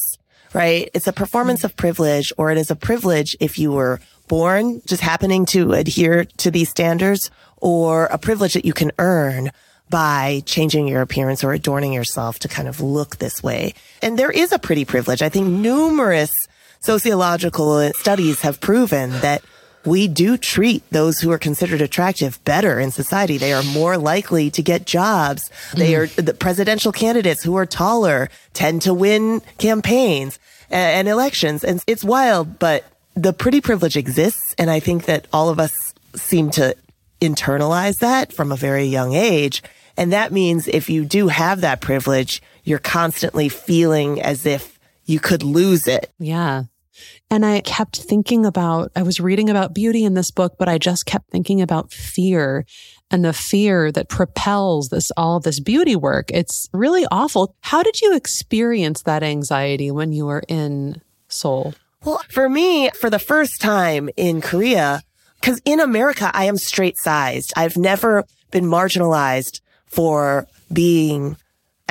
right? 0.53 0.91
It's 0.95 1.07
a 1.07 1.13
performance 1.13 1.63
mm. 1.63 1.65
of 1.65 1.77
privilege, 1.77 2.33
or 2.37 2.51
it 2.51 2.59
is 2.59 2.71
a 2.71 2.77
privilege 2.77 3.37
if 3.41 3.59
you 3.59 3.73
were 3.73 4.01
born 4.29 4.83
just 4.87 5.03
happening 5.03 5.47
to 5.47 5.73
adhere 5.73 6.25
to 6.25 6.51
these 6.51 6.69
standards, 6.69 7.31
or 7.59 8.07
a 8.07 8.19
privilege 8.19 8.55
that 8.55 8.65
you 8.65 8.73
can 8.73 8.93
earn 8.99 9.51
by 9.89 10.43
changing 10.47 10.89
your 10.89 11.03
appearance 11.03 11.45
or 11.45 11.53
adorning 11.53 11.93
yourself 11.93 12.39
to 12.41 12.49
kind 12.49 12.67
of 12.67 12.81
look 12.81 13.19
this 13.19 13.43
way. 13.43 13.75
And 14.01 14.19
there 14.19 14.31
is 14.31 14.51
a 14.51 14.59
pretty 14.59 14.85
privilege. 14.85 15.23
I 15.23 15.29
think 15.29 15.49
numerous 15.49 16.33
sociological 16.81 17.91
studies 17.95 18.41
have 18.41 18.61
proven 18.61 19.11
that 19.21 19.43
we 19.85 20.09
do 20.09 20.37
treat 20.37 20.89
those 20.91 21.21
who 21.21 21.31
are 21.31 21.39
considered 21.39 21.81
attractive 21.81 22.43
better 22.45 22.79
in 22.79 22.91
society. 22.91 23.39
They 23.39 23.53
are 23.53 23.63
more 23.63 23.99
likely 23.99 24.51
to 24.51 24.63
get 24.63 24.87
jobs. 24.87 25.51
They 25.75 25.93
mm. 25.93 25.99
are 26.19 26.23
the 26.23 26.35
presidential 26.35 26.93
candidates 26.93 27.43
who 27.43 27.57
are 27.57 27.67
taller 27.67 28.29
tend 28.53 28.83
to 28.83 28.95
win 28.95 29.41
campaigns 29.59 30.39
and, 30.71 30.99
and 30.99 31.09
elections. 31.09 31.65
And 31.65 31.83
it's 31.87 32.05
wild, 32.05 32.59
but 32.59 32.85
the 33.15 33.33
pretty 33.33 33.61
privilege 33.61 33.97
exists. 33.97 34.55
And 34.59 34.71
I 34.71 34.81
think 34.81 35.07
that 35.07 35.27
all 35.33 35.49
of 35.49 35.59
us 35.59 35.95
seem 36.15 36.51
to 36.53 36.77
internalize 37.21 37.99
that 37.99 38.33
from 38.33 38.53
a 38.53 38.57
very 38.57 38.85
young 38.85 39.15
age. 39.15 39.63
And 39.97 40.13
that 40.13 40.33
means 40.33 40.69
if 40.69 40.89
you 40.89 41.05
do 41.05 41.29
have 41.29 41.61
that 41.61 41.81
privilege, 41.81 42.43
you're 42.65 42.79
constantly 42.79 43.49
feeling 43.49 44.21
as 44.21 44.47
if 44.47 44.79
you 45.05 45.21
could 45.21 45.43
lose 45.43 45.87
it. 45.87 46.11
Yeah. 46.19 46.65
And 47.33 47.47
I 47.47 47.63
kept 47.63 47.97
thinking 47.97 48.45
about, 48.45 48.93
I 48.95 49.03
was 49.03 49.19
reading 49.19 49.49
about 49.49 49.73
beauty 49.73 50.05
in 50.05 50.13
this 50.13 50.31
book, 50.31 50.57
but 50.59 50.69
I 50.69 50.77
just 50.77 51.07
kept 51.07 51.31
thinking 51.31 51.63
about 51.63 51.91
fear 51.91 52.67
and 53.11 53.25
the 53.25 53.33
fear 53.33 53.91
that 53.91 54.11
propels 54.11 54.91
this, 54.91 55.11
all 55.17 55.41
this 55.41 55.59
beauty 55.59 55.97
work. 55.97 56.31
It's 56.31 56.69
really 56.75 57.07
awful. 57.11 57.57
How 57.63 57.83
did 57.83 58.03
you 58.03 58.15
experience 58.15 59.01
that 59.05 59.23
anxiety 59.23 59.91
when 59.91 60.13
you 60.13 60.27
were 60.27 60.43
in 60.47 61.01
Seoul? 61.29 61.73
Well, 62.05 62.21
for 62.29 62.51
me, 62.51 62.91
for 62.91 63.09
the 63.09 63.19
first 63.19 63.63
time 63.63 64.11
in 64.15 64.43
Korea, 64.43 65.01
because 65.41 65.59
in 65.65 65.81
America, 65.81 66.31
I 66.35 66.45
am 66.45 66.59
straight 66.59 66.99
sized. 66.99 67.55
I've 67.57 67.79
never 67.79 68.25
been 68.51 68.67
marginalized 68.67 69.63
for 69.87 70.47
being 70.71 71.39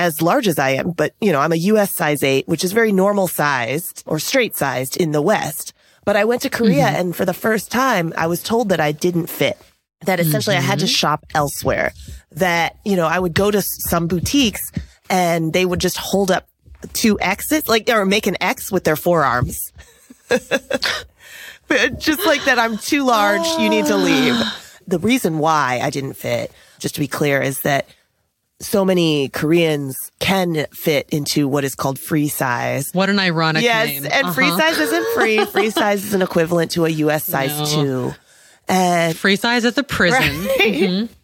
as 0.02 0.20
large 0.20 0.48
as 0.48 0.58
I 0.58 0.70
am, 0.70 0.90
but 0.90 1.14
you 1.20 1.32
know, 1.32 1.40
I'm 1.40 1.52
a 1.52 1.56
US 1.72 1.96
size 1.96 2.22
eight, 2.22 2.48
which 2.48 2.64
is 2.64 2.72
very 2.72 2.92
normal 2.92 3.28
sized 3.28 4.02
or 4.06 4.18
straight 4.18 4.56
sized 4.56 4.96
in 4.96 5.12
the 5.12 5.22
West. 5.22 5.72
But 6.04 6.16
I 6.16 6.24
went 6.24 6.42
to 6.42 6.50
Korea 6.50 6.86
mm-hmm. 6.86 6.96
and 6.96 7.16
for 7.16 7.24
the 7.24 7.34
first 7.34 7.70
time, 7.70 8.12
I 8.16 8.26
was 8.26 8.42
told 8.42 8.70
that 8.70 8.80
I 8.80 8.90
didn't 8.90 9.28
fit, 9.28 9.56
that 10.04 10.18
essentially 10.18 10.56
mm-hmm. 10.56 10.64
I 10.64 10.68
had 10.68 10.80
to 10.80 10.86
mm-hmm. 10.86 10.92
shop 10.92 11.24
elsewhere, 11.34 11.92
that, 12.32 12.76
you 12.84 12.96
know, 12.96 13.06
I 13.06 13.18
would 13.18 13.34
go 13.34 13.50
to 13.50 13.62
some 13.62 14.08
boutiques 14.08 14.72
and 15.08 15.52
they 15.52 15.64
would 15.64 15.80
just 15.80 15.96
hold 15.96 16.32
up 16.32 16.48
two 16.92 17.20
X's, 17.20 17.68
like, 17.68 17.88
or 17.88 18.04
make 18.04 18.26
an 18.26 18.36
X 18.40 18.72
with 18.72 18.82
their 18.82 18.96
forearms. 18.96 19.72
just 20.28 22.26
like 22.26 22.44
that, 22.46 22.58
I'm 22.58 22.78
too 22.78 23.04
large. 23.04 23.46
You 23.60 23.68
need 23.68 23.86
to 23.86 23.96
leave. 23.96 24.34
The 24.84 24.98
reason 24.98 25.38
why 25.38 25.78
I 25.80 25.90
didn't 25.90 26.14
fit, 26.14 26.50
just 26.80 26.96
to 26.96 27.00
be 27.00 27.06
clear, 27.06 27.40
is 27.40 27.60
that 27.60 27.86
so 28.62 28.84
many 28.84 29.28
Koreans 29.28 30.10
can 30.18 30.66
fit 30.72 31.08
into 31.10 31.48
what 31.48 31.64
is 31.64 31.74
called 31.74 31.98
free 31.98 32.28
size. 32.28 32.90
What 32.92 33.10
an 33.10 33.18
ironic 33.18 33.62
yes, 33.62 33.88
name. 33.88 34.04
and 34.04 34.26
uh-huh. 34.26 34.32
free 34.32 34.50
size 34.50 34.78
isn't 34.78 35.14
free. 35.14 35.44
free 35.52 35.70
size 35.70 36.04
is 36.04 36.14
an 36.14 36.22
equivalent 36.22 36.72
to 36.72 36.84
a 36.84 36.88
US 36.88 37.24
size 37.24 37.58
no. 37.58 37.66
two. 37.66 38.14
And 38.68 39.16
free 39.16 39.36
size 39.36 39.64
at 39.64 39.74
the 39.74 39.82
prison. 39.82 40.18
Right? 40.20 40.58
Mm-hmm. 40.58 41.12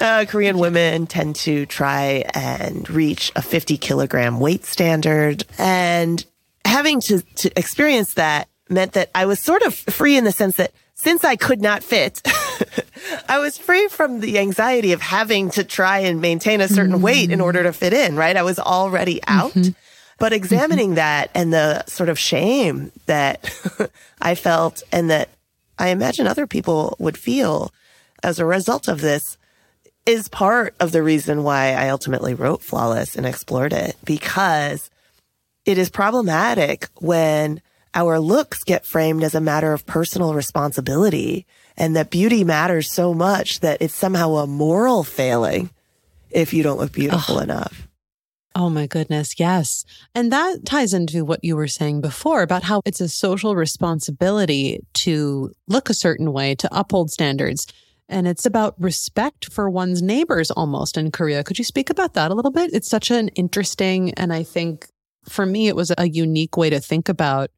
Uh, 0.00 0.26
Korean 0.28 0.58
women 0.58 1.08
tend 1.08 1.34
to 1.34 1.66
try 1.66 2.24
and 2.32 2.88
reach 2.88 3.32
a 3.34 3.42
50 3.42 3.78
kilogram 3.78 4.38
weight 4.38 4.64
standard. 4.64 5.42
And 5.58 6.24
having 6.64 7.00
to, 7.00 7.20
to 7.20 7.58
experience 7.58 8.14
that 8.14 8.48
meant 8.68 8.92
that 8.92 9.10
I 9.12 9.26
was 9.26 9.40
sort 9.40 9.62
of 9.62 9.74
free 9.74 10.16
in 10.16 10.22
the 10.22 10.30
sense 10.30 10.56
that 10.56 10.72
since 10.98 11.22
I 11.22 11.36
could 11.36 11.62
not 11.62 11.84
fit, 11.84 12.20
I 13.28 13.38
was 13.38 13.56
free 13.56 13.86
from 13.86 14.18
the 14.18 14.40
anxiety 14.40 14.92
of 14.92 15.00
having 15.00 15.48
to 15.50 15.62
try 15.62 16.00
and 16.00 16.20
maintain 16.20 16.60
a 16.60 16.66
certain 16.66 16.94
mm-hmm. 16.94 17.02
weight 17.02 17.30
in 17.30 17.40
order 17.40 17.62
to 17.62 17.72
fit 17.72 17.92
in, 17.92 18.16
right? 18.16 18.36
I 18.36 18.42
was 18.42 18.58
already 18.58 19.20
out. 19.28 19.52
Mm-hmm. 19.52 19.70
But 20.18 20.32
examining 20.32 20.88
mm-hmm. 20.88 20.96
that 20.96 21.30
and 21.36 21.52
the 21.52 21.84
sort 21.86 22.08
of 22.08 22.18
shame 22.18 22.90
that 23.06 23.48
I 24.20 24.34
felt 24.34 24.82
and 24.90 25.08
that 25.08 25.28
I 25.78 25.90
imagine 25.90 26.26
other 26.26 26.48
people 26.48 26.96
would 26.98 27.16
feel 27.16 27.72
as 28.24 28.40
a 28.40 28.44
result 28.44 28.88
of 28.88 29.00
this 29.00 29.38
is 30.04 30.26
part 30.26 30.74
of 30.80 30.90
the 30.90 31.04
reason 31.04 31.44
why 31.44 31.74
I 31.74 31.90
ultimately 31.90 32.34
wrote 32.34 32.60
Flawless 32.60 33.14
and 33.14 33.24
explored 33.24 33.72
it 33.72 33.94
because 34.04 34.90
it 35.64 35.78
is 35.78 35.90
problematic 35.90 36.88
when 36.96 37.62
our 37.94 38.18
looks 38.20 38.64
get 38.64 38.86
framed 38.86 39.22
as 39.22 39.34
a 39.34 39.40
matter 39.40 39.72
of 39.72 39.86
personal 39.86 40.34
responsibility 40.34 41.46
and 41.76 41.94
that 41.96 42.10
beauty 42.10 42.44
matters 42.44 42.92
so 42.92 43.14
much 43.14 43.60
that 43.60 43.80
it's 43.80 43.94
somehow 43.94 44.36
a 44.36 44.46
moral 44.46 45.04
failing 45.04 45.70
if 46.30 46.52
you 46.52 46.62
don't 46.62 46.78
look 46.78 46.92
beautiful 46.92 47.38
oh. 47.38 47.40
enough. 47.40 47.88
Oh 48.54 48.68
my 48.68 48.86
goodness. 48.86 49.38
Yes. 49.38 49.84
And 50.14 50.32
that 50.32 50.66
ties 50.66 50.92
into 50.92 51.24
what 51.24 51.44
you 51.44 51.54
were 51.54 51.68
saying 51.68 52.00
before 52.00 52.42
about 52.42 52.64
how 52.64 52.82
it's 52.84 53.00
a 53.00 53.08
social 53.08 53.54
responsibility 53.54 54.80
to 54.94 55.52
look 55.68 55.88
a 55.88 55.94
certain 55.94 56.32
way, 56.32 56.56
to 56.56 56.68
uphold 56.72 57.10
standards. 57.10 57.66
And 58.08 58.26
it's 58.26 58.46
about 58.46 58.74
respect 58.80 59.52
for 59.52 59.70
one's 59.70 60.02
neighbors 60.02 60.50
almost 60.50 60.96
in 60.96 61.12
Korea. 61.12 61.44
Could 61.44 61.58
you 61.58 61.64
speak 61.64 61.88
about 61.88 62.14
that 62.14 62.32
a 62.32 62.34
little 62.34 62.50
bit? 62.50 62.72
It's 62.72 62.88
such 62.88 63.10
an 63.12 63.28
interesting, 63.28 64.12
and 64.14 64.32
I 64.32 64.42
think 64.42 64.88
for 65.28 65.46
me, 65.46 65.68
it 65.68 65.76
was 65.76 65.92
a 65.96 66.08
unique 66.08 66.56
way 66.56 66.70
to 66.70 66.80
think 66.80 67.08
about 67.08 67.50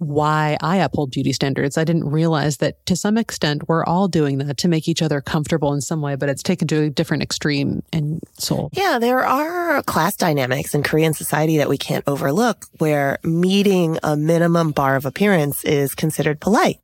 why 0.00 0.56
I 0.62 0.78
uphold 0.78 1.10
beauty 1.10 1.32
standards. 1.32 1.76
I 1.76 1.84
didn't 1.84 2.08
realize 2.08 2.56
that 2.56 2.84
to 2.86 2.96
some 2.96 3.18
extent 3.18 3.68
we're 3.68 3.84
all 3.84 4.08
doing 4.08 4.38
that 4.38 4.56
to 4.58 4.68
make 4.68 4.88
each 4.88 5.02
other 5.02 5.20
comfortable 5.20 5.74
in 5.74 5.82
some 5.82 6.00
way, 6.00 6.16
but 6.16 6.30
it's 6.30 6.42
taken 6.42 6.66
to 6.68 6.84
a 6.84 6.90
different 6.90 7.22
extreme 7.22 7.82
in 7.92 8.20
Seoul. 8.38 8.70
Yeah, 8.72 8.98
there 8.98 9.20
are 9.20 9.82
class 9.82 10.16
dynamics 10.16 10.74
in 10.74 10.82
Korean 10.82 11.12
society 11.12 11.58
that 11.58 11.68
we 11.68 11.76
can't 11.76 12.04
overlook 12.06 12.64
where 12.78 13.18
meeting 13.22 13.98
a 14.02 14.16
minimum 14.16 14.72
bar 14.72 14.96
of 14.96 15.04
appearance 15.04 15.62
is 15.64 15.94
considered 15.94 16.40
polite. 16.40 16.80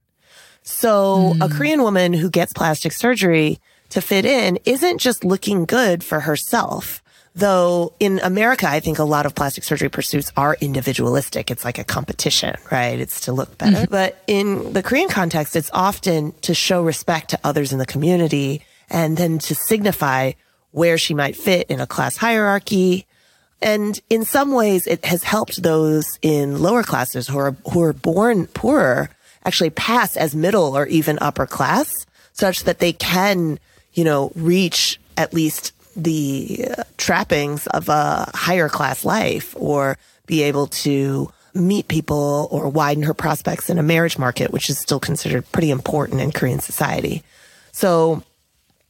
So 0.63 1.33
mm. 1.35 1.45
a 1.45 1.49
Korean 1.49 1.83
woman 1.83 2.13
who 2.13 2.29
gets 2.29 2.53
plastic 2.53 2.93
surgery 2.93 3.59
to 3.91 4.03
fit 4.03 4.27
in 4.27 4.59
isn't 4.67 4.99
just 4.99 5.25
looking 5.25 5.65
good 5.65 6.05
for 6.05 6.21
herself. 6.21 7.03
Though 7.37 7.93
in 8.01 8.19
America, 8.21 8.67
I 8.67 8.81
think 8.81 8.99
a 8.99 9.05
lot 9.05 9.27
of 9.27 9.35
plastic 9.35 9.63
surgery 9.63 9.91
pursuits 9.91 10.33
are 10.39 10.57
individualistic. 10.59 11.51
It's 11.51 11.67
like 11.67 11.79
a 11.79 11.85
competition, 11.85 12.57
right? 12.73 12.99
It's 12.99 13.21
to 13.27 13.33
look 13.33 13.59
better. 13.59 13.77
Mm-hmm. 13.77 13.91
But 13.91 14.23
in 14.27 14.73
the 14.73 14.83
Korean 14.83 15.11
context, 15.11 15.55
it's 15.55 15.69
often 15.75 16.33
to 16.41 16.55
show 16.55 16.83
respect 16.83 17.29
to 17.31 17.39
others 17.45 17.75
in 17.75 17.79
the 17.79 17.85
community 17.85 18.63
and 18.89 19.19
then 19.19 19.39
to 19.41 19.55
signify 19.55 20.33
where 20.71 20.97
she 20.97 21.13
might 21.13 21.37
fit 21.37 21.67
in 21.69 21.79
a 21.79 21.87
class 21.87 22.17
hierarchy. 22.17 23.07
And 23.61 24.01
in 24.09 24.25
some 24.25 24.53
ways, 24.53 24.87
it 24.87 25.05
has 25.05 25.23
helped 25.23 25.63
those 25.63 26.07
in 26.23 26.63
lower 26.63 26.83
classes 26.83 27.29
who 27.29 27.37
are, 27.37 27.55
who 27.71 27.83
are 27.83 27.93
born 27.93 28.47
poorer 28.47 29.11
actually 29.45 29.71
pass 29.71 30.17
as 30.17 30.35
middle 30.35 30.75
or 30.75 30.87
even 30.87 31.19
upper 31.21 31.45
class 31.47 31.93
such 32.33 32.65
that 32.65 32.79
they 32.79 32.95
can, 32.95 33.59
you 33.93 34.05
know, 34.05 34.33
reach 34.35 34.99
at 35.19 35.35
least 35.35 35.73
the 35.97 36.69
trappings 36.97 37.67
of 37.69 37.89
a 37.89 38.31
higher 38.35 38.69
class 38.69 39.05
life 39.05 39.55
or 39.59 39.99
be 40.27 40.43
able 40.43 40.67
to 40.67 41.33
meet 41.55 41.89
people 41.89 42.49
or 42.51 42.69
widen 42.69 43.03
her 43.03 43.15
prospects 43.15 43.71
in 43.71 43.79
a 43.79 43.83
marriage 43.83 44.19
market, 44.19 44.53
which 44.53 44.69
is 44.69 44.79
still 44.79 45.01
considered 45.01 45.51
pretty 45.53 45.71
important 45.71 46.21
in 46.21 46.31
Korean 46.33 46.61
society. 46.61 47.23
So 47.73 48.23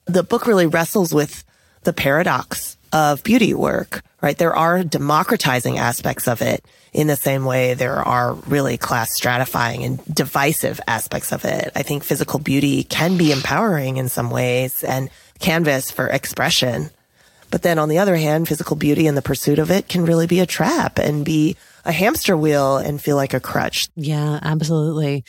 the 0.06 0.22
book 0.22 0.46
really 0.46 0.66
wrestles 0.66 1.14
with 1.14 1.44
the 1.84 1.92
paradox 1.92 2.76
of 2.92 3.22
beauty 3.22 3.54
work, 3.54 4.02
right? 4.20 4.36
There 4.36 4.54
are 4.54 4.82
democratizing 4.82 5.78
aspects 5.78 6.26
of 6.26 6.42
it 6.42 6.64
in 6.92 7.08
the 7.08 7.16
same 7.16 7.44
way 7.44 7.74
there 7.74 7.96
are 7.96 8.32
really 8.32 8.78
class 8.78 9.10
stratifying 9.20 9.84
and 9.84 10.14
divisive 10.14 10.80
aspects 10.88 11.30
of 11.30 11.44
it. 11.44 11.70
I 11.76 11.82
think 11.82 12.04
physical 12.04 12.38
beauty 12.38 12.84
can 12.84 13.18
be 13.18 13.32
empowering 13.32 13.98
in 13.98 14.08
some 14.08 14.30
ways 14.30 14.82
and 14.82 15.10
canvas 15.38 15.90
for 15.90 16.06
expression. 16.08 16.90
But 17.50 17.62
then 17.62 17.78
on 17.78 17.88
the 17.88 17.98
other 17.98 18.16
hand, 18.16 18.48
physical 18.48 18.76
beauty 18.76 19.06
and 19.06 19.16
the 19.16 19.22
pursuit 19.22 19.58
of 19.58 19.70
it 19.70 19.88
can 19.88 20.04
really 20.04 20.26
be 20.26 20.40
a 20.40 20.46
trap 20.46 20.98
and 20.98 21.24
be 21.24 21.56
a 21.84 21.92
hamster 21.92 22.36
wheel 22.36 22.76
and 22.76 23.00
feel 23.00 23.16
like 23.16 23.34
a 23.34 23.40
crutch. 23.40 23.88
Yeah, 23.94 24.40
absolutely. 24.42 25.24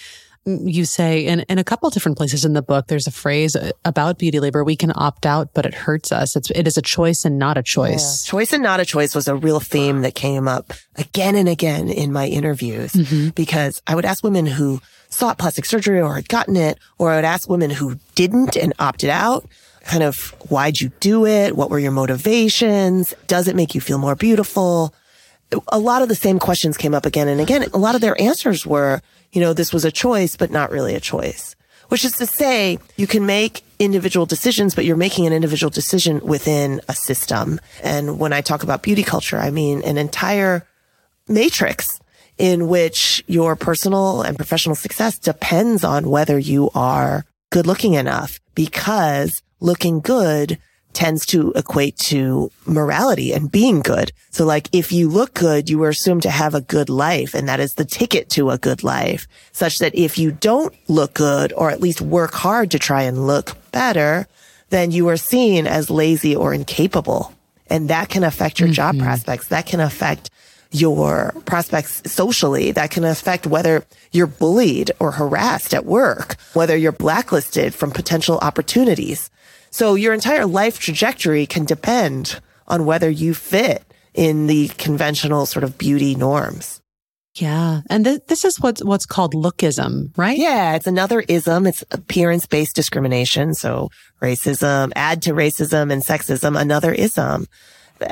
Mm, 0.47 0.73
you 0.73 0.85
say 0.85 1.25
in, 1.25 1.41
in 1.41 1.59
a 1.59 1.63
couple 1.63 1.89
different 1.89 2.17
places 2.17 2.43
in 2.43 2.53
the 2.53 2.61
book, 2.61 2.87
there's 2.87 3.05
a 3.05 3.11
phrase 3.11 3.55
uh, 3.55 3.71
about 3.85 4.17
beauty 4.17 4.39
labor. 4.39 4.63
We 4.63 4.75
can 4.75 4.91
opt 4.95 5.25
out, 5.25 5.53
but 5.53 5.65
it 5.65 5.73
hurts 5.73 6.11
us. 6.11 6.35
It's, 6.35 6.49
it 6.51 6.67
is 6.67 6.77
a 6.77 6.81
choice 6.81 7.25
and 7.25 7.37
not 7.37 7.57
a 7.57 7.63
choice. 7.63 8.25
Yeah. 8.25 8.31
Choice 8.31 8.53
and 8.53 8.63
not 8.63 8.79
a 8.79 8.85
choice 8.85 9.13
was 9.13 9.27
a 9.27 9.35
real 9.35 9.59
theme 9.59 10.01
that 10.01 10.15
came 10.15 10.47
up 10.47 10.73
again 10.95 11.35
and 11.35 11.47
again 11.47 11.89
in 11.89 12.11
my 12.11 12.27
interviews 12.27 12.93
mm-hmm. 12.93 13.29
because 13.29 13.81
I 13.85 13.93
would 13.93 14.05
ask 14.05 14.23
women 14.23 14.47
who 14.47 14.81
sought 15.09 15.37
plastic 15.37 15.65
surgery 15.65 16.01
or 16.01 16.15
had 16.15 16.27
gotten 16.27 16.55
it, 16.55 16.79
or 16.97 17.11
I 17.11 17.17
would 17.17 17.25
ask 17.25 17.47
women 17.47 17.69
who 17.69 17.99
didn't 18.15 18.55
and 18.57 18.73
opted 18.79 19.09
out 19.09 19.45
kind 19.87 20.03
of 20.03 20.35
why'd 20.49 20.79
you 20.79 20.89
do 20.99 21.25
it? 21.25 21.55
What 21.55 21.69
were 21.69 21.79
your 21.79 21.91
motivations? 21.91 23.13
Does 23.25 23.47
it 23.47 23.55
make 23.55 23.73
you 23.73 23.81
feel 23.81 23.97
more 23.97 24.15
beautiful? 24.15 24.93
A 25.69 25.79
lot 25.79 26.01
of 26.01 26.09
the 26.09 26.15
same 26.15 26.39
questions 26.39 26.77
came 26.77 26.93
up 26.93 27.05
again 27.05 27.27
and 27.27 27.39
again. 27.39 27.63
A 27.73 27.77
lot 27.77 27.95
of 27.95 28.01
their 28.01 28.19
answers 28.21 28.65
were, 28.65 29.01
you 29.31 29.39
know, 29.39 29.53
this 29.53 29.73
was 29.73 29.85
a 29.85 29.91
choice, 29.91 30.35
but 30.35 30.51
not 30.51 30.71
really 30.71 30.93
a 30.93 30.99
choice. 30.99 31.55
Which 31.87 32.03
is 32.03 32.11
to 32.17 32.25
say, 32.25 32.79
you 32.97 33.07
can 33.07 33.25
make 33.25 33.63
individual 33.79 34.25
decisions, 34.25 34.75
but 34.75 34.83
you're 34.83 34.97
making 34.97 35.25
an 35.25 35.31
individual 35.31 35.69
decision 35.69 36.19
within 36.19 36.81
a 36.89 36.93
system. 36.93 37.61
And 37.81 38.19
when 38.19 38.33
I 38.33 38.41
talk 38.41 38.63
about 38.63 38.83
beauty 38.83 39.03
culture, 39.03 39.37
I 39.37 39.51
mean 39.51 39.81
an 39.83 39.97
entire 39.97 40.67
matrix 41.29 42.01
in 42.37 42.67
which 42.67 43.23
your 43.25 43.55
personal 43.55 44.21
and 44.21 44.35
professional 44.35 44.75
success 44.75 45.17
depends 45.17 45.85
on 45.85 46.09
whether 46.09 46.37
you 46.37 46.69
are 46.75 47.25
good 47.51 47.65
looking 47.65 47.93
enough 47.93 48.41
because 48.53 49.41
looking 49.59 49.99
good 49.99 50.57
tends 50.93 51.27
to 51.27 51.51
equate 51.55 51.95
to 51.97 52.51
morality 52.65 53.31
and 53.31 53.51
being 53.51 53.81
good. 53.81 54.11
So 54.31 54.45
like 54.45 54.67
if 54.71 54.91
you 54.91 55.09
look 55.09 55.35
good, 55.35 55.69
you 55.69 55.83
are 55.83 55.89
assumed 55.89 56.23
to 56.23 56.31
have 56.31 56.55
a 56.55 56.61
good 56.61 56.89
life 56.89 57.35
and 57.35 57.47
that 57.47 57.59
is 57.59 57.75
the 57.75 57.85
ticket 57.85 58.29
to 58.31 58.49
a 58.49 58.57
good 58.57 58.83
life 58.83 59.27
such 59.51 59.77
that 59.77 59.93
if 59.93 60.17
you 60.17 60.31
don't 60.31 60.73
look 60.87 61.13
good 61.13 61.53
or 61.53 61.69
at 61.69 61.81
least 61.81 62.01
work 62.01 62.33
hard 62.33 62.71
to 62.71 62.79
try 62.79 63.03
and 63.03 63.27
look 63.27 63.55
better, 63.71 64.27
then 64.69 64.91
you 64.91 65.07
are 65.09 65.17
seen 65.17 65.67
as 65.67 65.91
lazy 65.91 66.35
or 66.35 66.53
incapable. 66.53 67.31
And 67.69 67.89
that 67.89 68.09
can 68.09 68.23
affect 68.23 68.59
your 68.59 68.67
mm-hmm. 68.67 68.97
job 68.97 68.99
prospects. 68.99 69.49
That 69.49 69.67
can 69.67 69.79
affect 69.79 70.31
your 70.71 71.33
prospects 71.45 72.01
socially 72.11 72.71
that 72.71 72.91
can 72.91 73.03
affect 73.03 73.47
whether 73.47 73.85
you're 74.11 74.27
bullied 74.27 74.91
or 74.99 75.11
harassed 75.11 75.73
at 75.73 75.85
work, 75.85 76.35
whether 76.53 76.75
you're 76.75 76.91
blacklisted 76.91 77.73
from 77.73 77.91
potential 77.91 78.37
opportunities. 78.39 79.29
So 79.77 79.93
your 79.93 80.15
entire 80.15 80.47
life 80.47 80.79
trajectory 80.79 81.45
can 81.45 81.63
depend 81.65 82.39
on 82.67 82.87
whether 82.87 83.11
you 83.11 83.35
fit 83.35 83.83
in 84.15 84.47
the 84.47 84.69
conventional 84.69 85.45
sort 85.45 85.63
of 85.63 85.77
beauty 85.77 86.15
norms. 86.15 86.81
Yeah. 87.35 87.81
And 87.87 88.03
th- 88.03 88.21
this 88.25 88.43
is 88.43 88.59
what's, 88.59 88.83
what's 88.83 89.05
called 89.05 89.35
lookism, 89.35 90.17
right? 90.17 90.35
Yeah. 90.35 90.73
It's 90.73 90.87
another 90.87 91.23
ism. 91.27 91.67
It's 91.67 91.83
appearance 91.91 92.47
based 92.47 92.75
discrimination. 92.75 93.53
So 93.53 93.89
racism, 94.19 94.93
add 94.95 95.21
to 95.21 95.33
racism 95.33 95.93
and 95.93 96.03
sexism, 96.03 96.59
another 96.59 96.91
ism. 96.91 97.45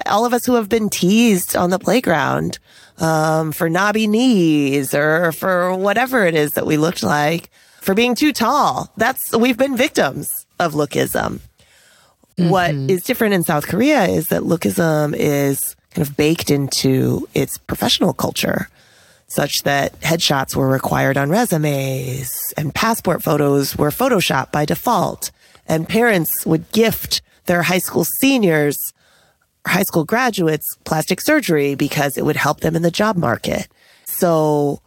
All 0.06 0.24
of 0.24 0.36
us 0.36 0.46
who 0.46 0.54
have 0.54 0.70
been 0.70 0.92
teased 0.92 1.56
on 1.56 1.72
the 1.72 1.80
playground, 1.80 2.60
um, 3.00 3.52
for 3.52 3.72
knobby 3.72 4.06
knees 4.06 4.94
or 4.94 5.32
for 5.32 5.76
whatever 5.76 6.28
it 6.28 6.36
is 6.36 6.52
that 6.52 6.68
we 6.68 6.78
looked 6.78 7.02
like 7.02 7.50
for 7.82 7.96
being 7.96 8.14
too 8.14 8.34
tall. 8.34 8.94
That's, 8.98 9.36
we've 9.36 9.58
been 9.58 9.76
victims 9.76 10.46
of 10.60 10.76
lookism. 10.76 11.40
Mm-hmm. 12.38 12.50
What 12.50 12.72
is 12.72 13.04
different 13.04 13.34
in 13.34 13.44
South 13.44 13.68
Korea 13.68 14.06
is 14.06 14.28
that 14.28 14.44
lookism 14.44 15.16
is 15.18 15.76
kind 15.92 16.08
of 16.08 16.18
baked 16.18 16.52
into 16.52 17.28
its 17.34 17.58
professional 17.58 18.14
culture 18.14 18.68
such 19.28 19.64
that 19.64 20.00
headshots 20.02 20.56
were 20.56 20.68
required 20.68 21.18
on 21.18 21.30
resumes 21.30 22.54
and 22.58 22.76
passport 22.76 23.24
photos 23.24 23.76
were 23.76 23.90
photoshopped 23.90 24.52
by 24.52 24.66
default 24.66 25.32
and 25.68 25.90
parents 25.90 26.46
would 26.46 26.72
gift 26.72 27.22
their 27.46 27.64
high 27.64 27.80
school 27.80 28.06
seniors 28.20 28.94
high 29.68 29.84
school 29.84 30.04
graduates 30.04 30.78
plastic 30.84 31.22
surgery 31.22 31.76
because 31.76 32.18
it 32.18 32.26
would 32.26 32.36
help 32.36 32.60
them 32.60 32.76
in 32.76 32.82
the 32.82 32.92
job 32.92 33.16
market. 33.16 33.68
So 34.06 34.82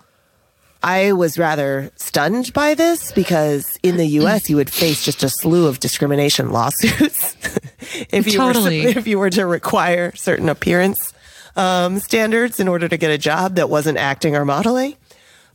I 0.82 1.12
was 1.12 1.38
rather 1.38 1.90
stunned 1.96 2.52
by 2.52 2.74
this 2.74 3.12
because 3.12 3.78
in 3.82 3.96
the 3.96 4.06
US 4.06 4.48
you 4.48 4.56
would 4.56 4.70
face 4.70 5.04
just 5.04 5.22
a 5.22 5.28
slew 5.28 5.66
of 5.66 5.80
discrimination 5.80 6.50
lawsuits 6.52 7.36
if 8.10 8.26
you 8.26 8.38
totally. 8.38 8.84
were 8.84 8.88
if 8.98 9.06
you 9.06 9.18
were 9.18 9.30
to 9.30 9.46
require 9.46 10.14
certain 10.14 10.48
appearance 10.48 11.12
um, 11.56 11.98
standards 11.98 12.60
in 12.60 12.68
order 12.68 12.88
to 12.88 12.96
get 12.96 13.10
a 13.10 13.18
job 13.18 13.56
that 13.56 13.68
wasn't 13.68 13.98
acting 13.98 14.36
or 14.36 14.44
modeling. 14.44 14.96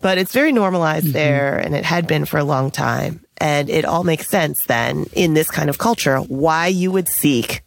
But 0.02 0.18
it's 0.18 0.34
very 0.34 0.52
normalized 0.52 1.06
mm-hmm. 1.06 1.14
there 1.14 1.58
and 1.58 1.74
it 1.74 1.86
had 1.86 2.08
been 2.08 2.26
for 2.26 2.38
a 2.38 2.44
long 2.44 2.72
time. 2.72 3.26
And 3.38 3.70
it 3.70 3.86
all 3.86 4.04
makes 4.04 4.28
sense 4.28 4.66
then 4.66 5.06
in 5.14 5.34
this 5.34 5.50
kind 5.50 5.70
of 5.70 5.78
culture 5.78 6.18
why 6.18 6.68
you 6.68 6.92
would 6.92 7.08
seek 7.08 7.62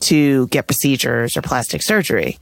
to 0.00 0.46
get 0.48 0.66
procedures 0.66 1.36
or 1.36 1.42
plastic 1.42 1.82
surgery 1.82 2.38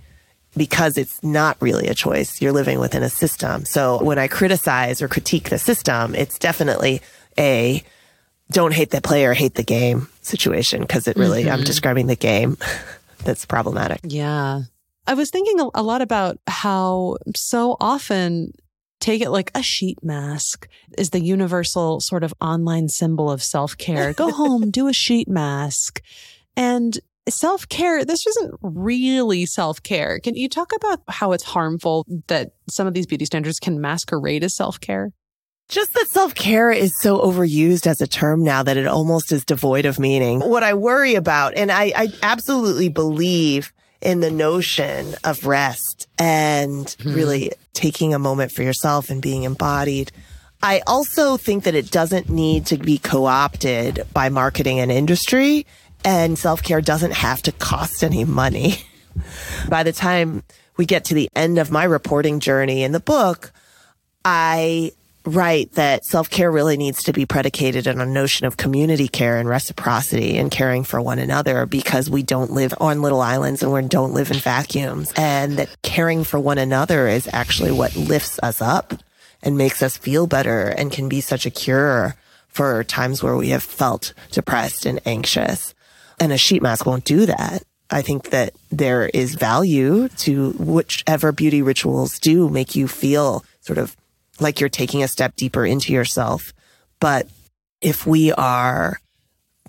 because 0.56 0.98
it's 0.98 1.22
not 1.22 1.56
really 1.60 1.86
a 1.88 1.94
choice. 1.94 2.40
You're 2.40 2.52
living 2.52 2.80
within 2.80 3.02
a 3.02 3.10
system. 3.10 3.64
So 3.64 4.02
when 4.02 4.18
I 4.18 4.28
criticize 4.28 5.00
or 5.00 5.08
critique 5.08 5.50
the 5.50 5.58
system, 5.58 6.14
it's 6.14 6.38
definitely 6.38 7.00
a 7.38 7.82
don't 8.50 8.74
hate 8.74 8.90
the 8.90 9.00
player, 9.00 9.32
hate 9.32 9.54
the 9.54 9.62
game 9.62 10.08
situation 10.22 10.80
because 10.80 11.06
it 11.06 11.16
really, 11.16 11.44
mm-hmm. 11.44 11.52
I'm 11.52 11.64
describing 11.64 12.08
the 12.08 12.16
game 12.16 12.56
that's 13.24 13.46
problematic. 13.46 14.00
Yeah. 14.02 14.62
I 15.06 15.14
was 15.14 15.30
thinking 15.30 15.70
a 15.74 15.82
lot 15.82 16.02
about 16.02 16.38
how 16.46 17.16
so 17.34 17.76
often 17.80 18.52
take 19.00 19.22
it 19.22 19.30
like 19.30 19.50
a 19.54 19.62
sheet 19.62 20.02
mask 20.04 20.68
is 20.98 21.10
the 21.10 21.20
universal 21.20 22.00
sort 22.00 22.22
of 22.22 22.34
online 22.40 22.88
symbol 22.88 23.30
of 23.30 23.42
self 23.42 23.76
care. 23.76 24.12
Go 24.12 24.30
home, 24.32 24.70
do 24.70 24.88
a 24.88 24.92
sheet 24.92 25.28
mask. 25.28 26.02
And 26.56 26.98
self 27.28 27.68
care, 27.68 28.04
this 28.04 28.26
isn't 28.26 28.54
really 28.62 29.46
self 29.46 29.82
care. 29.82 30.18
Can 30.20 30.34
you 30.34 30.48
talk 30.48 30.72
about 30.74 31.00
how 31.08 31.32
it's 31.32 31.44
harmful 31.44 32.06
that 32.28 32.52
some 32.68 32.86
of 32.86 32.94
these 32.94 33.06
beauty 33.06 33.24
standards 33.24 33.58
can 33.58 33.80
masquerade 33.80 34.44
as 34.44 34.56
self 34.56 34.80
care? 34.80 35.12
Just 35.68 35.94
that 35.94 36.08
self 36.08 36.34
care 36.34 36.70
is 36.70 36.98
so 37.00 37.20
overused 37.20 37.86
as 37.86 38.00
a 38.00 38.06
term 38.06 38.42
now 38.42 38.62
that 38.62 38.76
it 38.76 38.86
almost 38.86 39.30
is 39.32 39.44
devoid 39.44 39.86
of 39.86 39.98
meaning. 39.98 40.40
What 40.40 40.64
I 40.64 40.74
worry 40.74 41.14
about, 41.14 41.54
and 41.54 41.70
I, 41.70 41.92
I 41.96 42.08
absolutely 42.22 42.88
believe 42.88 43.72
in 44.00 44.20
the 44.20 44.30
notion 44.30 45.14
of 45.24 45.46
rest 45.46 46.08
and 46.18 46.86
mm-hmm. 46.86 47.14
really 47.14 47.52
taking 47.74 48.14
a 48.14 48.18
moment 48.18 48.50
for 48.50 48.62
yourself 48.62 49.10
and 49.10 49.20
being 49.20 49.44
embodied. 49.44 50.10
I 50.62 50.82
also 50.86 51.36
think 51.36 51.64
that 51.64 51.74
it 51.74 51.90
doesn't 51.90 52.28
need 52.28 52.66
to 52.66 52.76
be 52.76 52.98
co-opted 52.98 54.06
by 54.12 54.28
marketing 54.28 54.80
and 54.80 54.90
industry 54.90 55.66
and 56.04 56.38
self-care 56.38 56.80
doesn't 56.80 57.12
have 57.12 57.42
to 57.42 57.52
cost 57.52 58.02
any 58.02 58.24
money. 58.24 58.76
by 59.68 59.82
the 59.82 59.92
time 59.92 60.42
we 60.76 60.86
get 60.86 61.04
to 61.06 61.14
the 61.14 61.30
end 61.34 61.58
of 61.58 61.70
my 61.70 61.84
reporting 61.84 62.40
journey 62.40 62.82
in 62.82 62.92
the 62.92 63.00
book, 63.00 63.52
I 64.24 64.92
write 65.24 65.72
that 65.72 66.04
self-care 66.04 66.50
really 66.50 66.76
needs 66.76 67.02
to 67.02 67.12
be 67.12 67.26
predicated 67.26 67.86
on 67.86 68.00
a 68.00 68.06
notion 68.06 68.46
of 68.46 68.56
community 68.56 69.06
care 69.06 69.36
and 69.36 69.48
reciprocity 69.48 70.38
and 70.38 70.50
caring 70.50 70.82
for 70.82 71.00
one 71.00 71.18
another 71.18 71.66
because 71.66 72.08
we 72.08 72.22
don't 72.22 72.52
live 72.52 72.72
on 72.80 73.02
little 73.02 73.20
islands 73.20 73.62
and 73.62 73.72
we 73.72 73.82
don't 73.82 74.14
live 74.14 74.30
in 74.30 74.38
vacuums 74.38 75.12
and 75.16 75.58
that 75.58 75.68
caring 75.82 76.24
for 76.24 76.40
one 76.40 76.56
another 76.56 77.06
is 77.06 77.28
actually 77.32 77.70
what 77.70 77.94
lifts 77.96 78.40
us 78.42 78.62
up 78.62 78.94
and 79.42 79.58
makes 79.58 79.82
us 79.82 79.96
feel 79.96 80.26
better 80.26 80.68
and 80.68 80.92
can 80.92 81.08
be 81.08 81.20
such 81.20 81.44
a 81.44 81.50
cure 81.50 82.14
for 82.48 82.82
times 82.84 83.22
where 83.22 83.36
we 83.36 83.50
have 83.50 83.62
felt 83.62 84.12
depressed 84.30 84.86
and 84.86 85.00
anxious. 85.06 85.74
And 86.20 86.32
a 86.32 86.38
sheet 86.38 86.62
mask 86.62 86.86
won't 86.86 87.04
do 87.04 87.26
that. 87.26 87.64
I 87.90 88.02
think 88.02 88.30
that 88.30 88.54
there 88.70 89.06
is 89.08 89.34
value 89.34 90.08
to 90.18 90.50
whichever 90.52 91.32
beauty 91.32 91.62
rituals 91.62 92.20
do 92.20 92.48
make 92.48 92.76
you 92.76 92.86
feel 92.86 93.44
sort 93.62 93.78
of 93.78 93.96
like 94.38 94.60
you're 94.60 94.68
taking 94.68 95.02
a 95.02 95.08
step 95.08 95.34
deeper 95.34 95.66
into 95.66 95.92
yourself. 95.92 96.52
But 97.00 97.26
if 97.80 98.06
we 98.06 98.32
are 98.32 99.00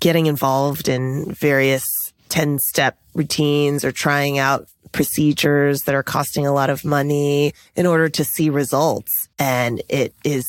getting 0.00 0.26
involved 0.26 0.88
in 0.88 1.32
various 1.32 1.84
10 2.28 2.58
step 2.58 2.98
routines 3.14 3.84
or 3.84 3.92
trying 3.92 4.38
out 4.38 4.68
procedures 4.92 5.82
that 5.82 5.94
are 5.94 6.02
costing 6.02 6.46
a 6.46 6.52
lot 6.52 6.70
of 6.70 6.84
money 6.84 7.54
in 7.74 7.86
order 7.86 8.08
to 8.08 8.24
see 8.24 8.50
results, 8.50 9.28
and 9.38 9.82
it 9.88 10.14
is 10.24 10.46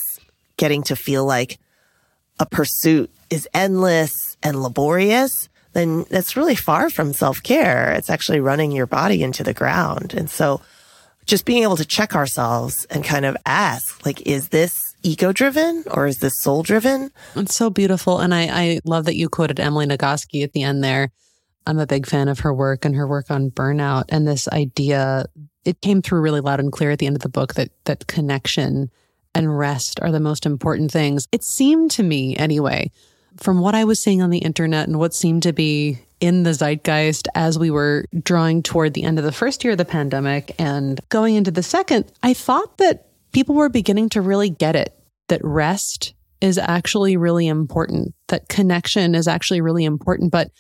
getting 0.57 0.83
to 0.83 0.95
feel 0.95 1.25
like 1.25 1.59
a 2.39 2.45
pursuit 2.45 3.09
is 3.29 3.47
endless 3.53 4.37
and 4.43 4.61
laborious, 4.61 5.49
then 5.73 6.05
that's 6.09 6.37
really 6.37 6.55
far 6.55 6.89
from 6.89 7.13
self 7.13 7.41
care. 7.43 7.91
It's 7.91 8.09
actually 8.09 8.39
running 8.39 8.71
your 8.71 8.87
body 8.87 9.23
into 9.23 9.43
the 9.43 9.53
ground. 9.53 10.13
And 10.13 10.29
so 10.29 10.61
just 11.25 11.45
being 11.45 11.63
able 11.63 11.77
to 11.77 11.85
check 11.85 12.15
ourselves 12.15 12.85
and 12.89 13.03
kind 13.03 13.25
of 13.25 13.37
ask, 13.45 14.05
like, 14.05 14.21
is 14.21 14.49
this 14.49 14.95
ego 15.03 15.31
driven 15.31 15.83
or 15.91 16.07
is 16.07 16.19
this 16.19 16.33
soul 16.39 16.63
driven? 16.63 17.11
It's 17.35 17.55
so 17.55 17.69
beautiful. 17.69 18.19
And 18.19 18.33
I, 18.33 18.47
I 18.47 18.79
love 18.85 19.05
that 19.05 19.15
you 19.15 19.29
quoted 19.29 19.59
Emily 19.59 19.85
Nagoski 19.85 20.43
at 20.43 20.53
the 20.53 20.63
end 20.63 20.83
there. 20.83 21.11
I'm 21.65 21.79
a 21.79 21.87
big 21.87 22.05
fan 22.05 22.27
of 22.27 22.39
her 22.39 22.53
work 22.53 22.83
and 22.83 22.95
her 22.95 23.07
work 23.07 23.31
on 23.31 23.51
burnout 23.51 24.05
and 24.09 24.27
this 24.27 24.47
idea. 24.49 25.25
It 25.63 25.81
came 25.81 26.01
through 26.01 26.21
really 26.21 26.41
loud 26.41 26.59
and 26.59 26.71
clear 26.71 26.91
at 26.91 26.99
the 26.99 27.07
end 27.07 27.15
of 27.15 27.21
the 27.21 27.29
book 27.29 27.53
that, 27.53 27.69
that 27.85 28.07
connection 28.07 28.91
and 29.33 29.57
rest 29.57 29.99
are 30.01 30.11
the 30.11 30.19
most 30.19 30.45
important 30.45 30.91
things. 30.91 31.27
It 31.31 31.43
seemed 31.43 31.91
to 31.91 32.03
me 32.03 32.35
anyway, 32.35 32.91
from 33.37 33.59
what 33.59 33.75
I 33.75 33.83
was 33.83 34.01
seeing 34.01 34.21
on 34.21 34.29
the 34.29 34.39
internet 34.39 34.87
and 34.87 34.99
what 34.99 35.13
seemed 35.13 35.43
to 35.43 35.53
be 35.53 35.99
in 36.19 36.43
the 36.43 36.53
zeitgeist 36.53 37.27
as 37.35 37.59
we 37.59 37.69
were 37.69 38.05
drawing 38.23 38.63
toward 38.63 38.93
the 38.93 39.03
end 39.03 39.19
of 39.19 39.25
the 39.25 39.31
first 39.31 39.63
year 39.63 39.71
of 39.71 39.77
the 39.77 39.85
pandemic 39.85 40.55
and 40.57 40.99
going 41.09 41.35
into 41.35 41.51
the 41.51 41.63
second, 41.63 42.11
I 42.21 42.33
thought 42.33 42.77
that 42.77 43.07
people 43.33 43.55
were 43.55 43.69
beginning 43.69 44.09
to 44.09 44.21
really 44.21 44.49
get 44.49 44.75
it 44.75 44.97
that 45.27 45.41
rest 45.43 46.13
is 46.39 46.57
actually 46.57 47.17
really 47.17 47.47
important, 47.47 48.13
that 48.27 48.49
connection 48.49 49.15
is 49.15 49.27
actually 49.27 49.61
really 49.61 49.85
important. 49.85 50.31
But 50.31 50.51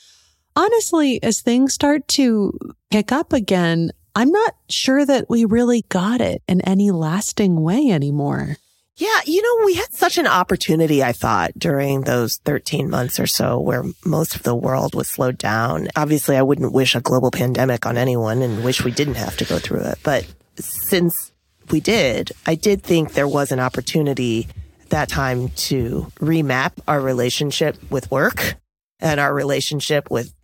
honestly, 0.55 1.21
as 1.23 1.41
things 1.41 1.73
start 1.73 2.07
to 2.09 2.57
pick 2.89 3.11
up 3.11 3.33
again, 3.33 3.91
I'm 4.15 4.31
not 4.31 4.55
sure 4.69 5.05
that 5.05 5.29
we 5.29 5.45
really 5.45 5.83
got 5.89 6.21
it 6.21 6.41
in 6.47 6.61
any 6.61 6.91
lasting 6.91 7.61
way 7.61 7.89
anymore. 7.89 8.57
Yeah, 8.95 9.19
you 9.25 9.41
know, 9.41 9.65
we 9.65 9.73
had 9.73 9.91
such 9.91 10.19
an 10.19 10.27
opportunity, 10.27 11.03
I 11.03 11.13
thought, 11.13 11.51
during 11.57 12.01
those 12.01 12.37
13 12.45 12.89
months 12.91 13.19
or 13.19 13.25
so 13.25 13.59
where 13.59 13.83
most 14.05 14.35
of 14.35 14.43
the 14.43 14.55
world 14.55 14.93
was 14.93 15.09
slowed 15.09 15.39
down. 15.39 15.87
Obviously, 15.95 16.37
I 16.37 16.43
wouldn't 16.43 16.73
wish 16.73 16.93
a 16.93 17.01
global 17.01 17.31
pandemic 17.31 17.87
on 17.87 17.97
anyone 17.97 18.43
and 18.43 18.63
wish 18.63 18.83
we 18.83 18.91
didn't 18.91 19.15
have 19.15 19.35
to 19.37 19.45
go 19.45 19.57
through 19.57 19.81
it. 19.81 19.97
But 20.03 20.27
since 20.57 21.31
we 21.71 21.79
did, 21.79 22.33
I 22.45 22.53
did 22.53 22.83
think 22.83 23.13
there 23.13 23.27
was 23.27 23.51
an 23.51 23.59
opportunity 23.59 24.47
at 24.81 24.89
that 24.89 25.09
time 25.09 25.49
to 25.49 26.11
remap 26.19 26.73
our 26.87 27.01
relationship 27.01 27.77
with 27.89 28.11
work 28.11 28.57
and 28.99 29.19
our 29.19 29.33
relationship 29.33 30.11
with 30.11 30.35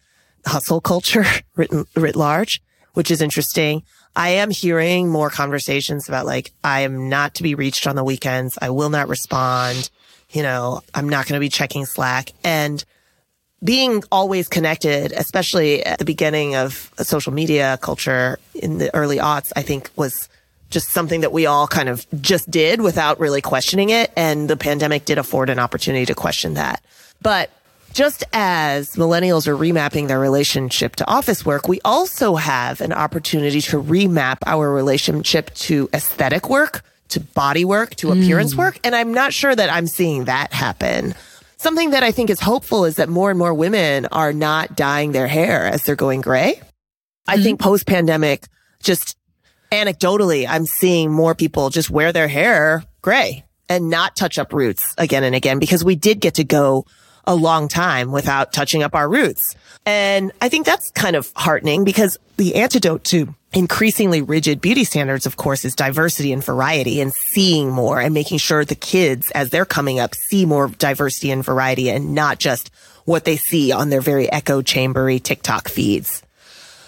hustle 0.48 0.82
culture 0.82 1.26
writ, 1.56 1.70
writ 1.96 2.16
large, 2.16 2.64
which 2.94 3.12
is 3.12 3.22
interesting. 3.22 3.84
I 4.16 4.30
am 4.30 4.52
hearing 4.52 5.10
more 5.10 5.30
conversations 5.30 6.10
about 6.10 6.26
like, 6.26 6.52
I 6.64 6.82
am 6.82 7.10
not 7.10 7.36
to 7.36 7.44
be 7.44 7.56
reached 7.56 7.88
on 7.88 7.96
the 7.96 8.04
weekends. 8.04 8.58
I 8.62 8.70
will 8.70 8.90
not 8.90 9.08
respond. 9.08 9.90
You 10.32 10.44
know, 10.44 10.82
I'm 10.94 11.10
not 11.10 11.28
going 11.28 11.38
to 11.38 11.40
be 11.40 11.50
checking 11.50 11.86
Slack. 11.86 12.32
And 12.44 12.84
being 13.64 14.04
always 14.12 14.48
connected, 14.48 15.12
especially 15.12 15.86
at 15.86 16.00
the 16.00 16.06
beginning 16.06 16.56
of 16.56 16.92
social 16.98 17.34
media 17.34 17.78
culture 17.82 18.40
in 18.54 18.78
the 18.78 18.94
early 18.96 19.18
aughts, 19.18 19.52
I 19.56 19.62
think 19.62 19.90
was 19.96 20.30
just 20.70 20.90
something 20.90 21.22
that 21.22 21.32
we 21.32 21.46
all 21.46 21.68
kind 21.68 21.90
of 21.90 22.06
just 22.22 22.50
did 22.50 22.80
without 22.80 23.20
really 23.20 23.42
questioning 23.42 23.90
it. 23.90 24.12
And 24.16 24.50
the 24.50 24.56
pandemic 24.56 25.06
did 25.06 25.18
afford 25.18 25.50
an 25.50 25.60
opportunity 25.60 26.06
to 26.06 26.16
question 26.16 26.54
that. 26.54 26.84
But 27.22 27.50
just 27.94 28.24
as 28.34 28.96
millennials 28.96 29.48
are 29.48 29.56
remapping 29.56 30.08
their 30.08 30.20
relationship 30.20 30.96
to 30.98 31.08
office 31.08 31.46
work, 31.46 31.68
we 31.68 31.80
also 31.84 32.36
have 32.36 32.82
an 32.82 32.94
opportunity 32.94 33.62
to 33.62 33.82
remap 33.82 34.38
our 34.46 34.72
relationship 34.72 35.54
to 35.56 35.90
aesthetic 35.94 36.50
work, 36.50 36.84
to 37.10 37.20
body 37.20 37.66
work, 37.66 37.96
to 37.96 38.12
appearance 38.12 38.54
mm. 38.54 38.60
work. 38.60 38.80
And 38.84 38.96
I'm 38.96 39.14
not 39.14 39.34
sure 39.34 39.56
that 39.56 39.72
I'm 39.72 39.88
seeing 39.88 40.26
that 40.26 40.54
happen. 40.54 41.16
Something 41.58 41.90
that 41.90 42.04
I 42.04 42.12
think 42.12 42.30
is 42.30 42.40
hopeful 42.40 42.86
is 42.86 42.96
that 42.96 43.10
more 43.10 43.30
and 43.30 43.38
more 43.38 43.54
women 43.54 44.06
are 44.08 44.32
not 44.32 44.76
dyeing 44.76 45.12
their 45.12 45.28
hair 45.28 45.66
as 45.66 45.84
they're 45.84 45.96
going 45.96 46.22
gray. 46.22 46.54
Mm-hmm. 46.56 47.40
I 47.40 47.44
think 47.44 47.60
post 47.60 47.86
pandemic, 47.86 48.46
just 48.82 49.18
anecdotally, 49.72 50.48
I'm 50.48 50.66
seeing 50.66 51.12
more 51.12 51.36
people 51.36 51.70
just 51.70 51.90
wear 51.90 52.12
their 52.14 52.28
hair 52.28 52.84
gray 53.02 53.44
and 53.68 53.90
not 53.90 54.16
touch 54.16 54.40
up 54.40 54.54
roots 54.54 54.96
again 54.98 55.24
and 55.24 55.36
again 55.36 55.60
because 55.60 55.84
we 55.84 55.96
did 55.96 56.20
get 56.20 56.36
to 56.36 56.44
go 56.44 56.86
a 57.30 57.36
long 57.36 57.68
time 57.68 58.12
without 58.12 58.52
touching 58.52 58.82
up 58.82 58.96
our 58.96 59.08
roots. 59.08 59.56
And 59.86 60.32
I 60.42 60.50
think 60.50 60.66
that's 60.66 60.90
kind 60.92 61.16
of 61.16 61.32
heartening 61.36 61.84
because 61.84 62.18
the 62.38 62.56
antidote 62.56 63.04
to 63.06 63.34
increasingly 63.54 64.24
rigid 64.24 64.62
beauty 64.62 64.84
standards, 64.84 65.28
of 65.28 65.38
course, 65.38 65.64
is 65.64 65.76
diversity 65.76 66.34
and 66.34 66.44
variety 66.44 67.00
and 67.02 67.14
seeing 67.14 67.70
more 67.70 68.00
and 68.00 68.16
making 68.16 68.40
sure 68.40 68.66
the 68.66 68.74
kids, 68.74 69.30
as 69.32 69.52
they're 69.52 69.64
coming 69.64 70.00
up, 70.00 70.16
see 70.16 70.46
more 70.46 70.70
diversity 70.70 71.30
and 71.30 71.46
variety 71.46 71.92
and 71.92 72.16
not 72.16 72.40
just 72.40 72.72
what 73.06 73.26
they 73.26 73.38
see 73.38 73.72
on 73.72 73.90
their 73.90 74.02
very 74.02 74.32
echo 74.32 74.64
chambery 74.64 75.20
TikTok 75.20 75.70
feeds. 75.70 76.24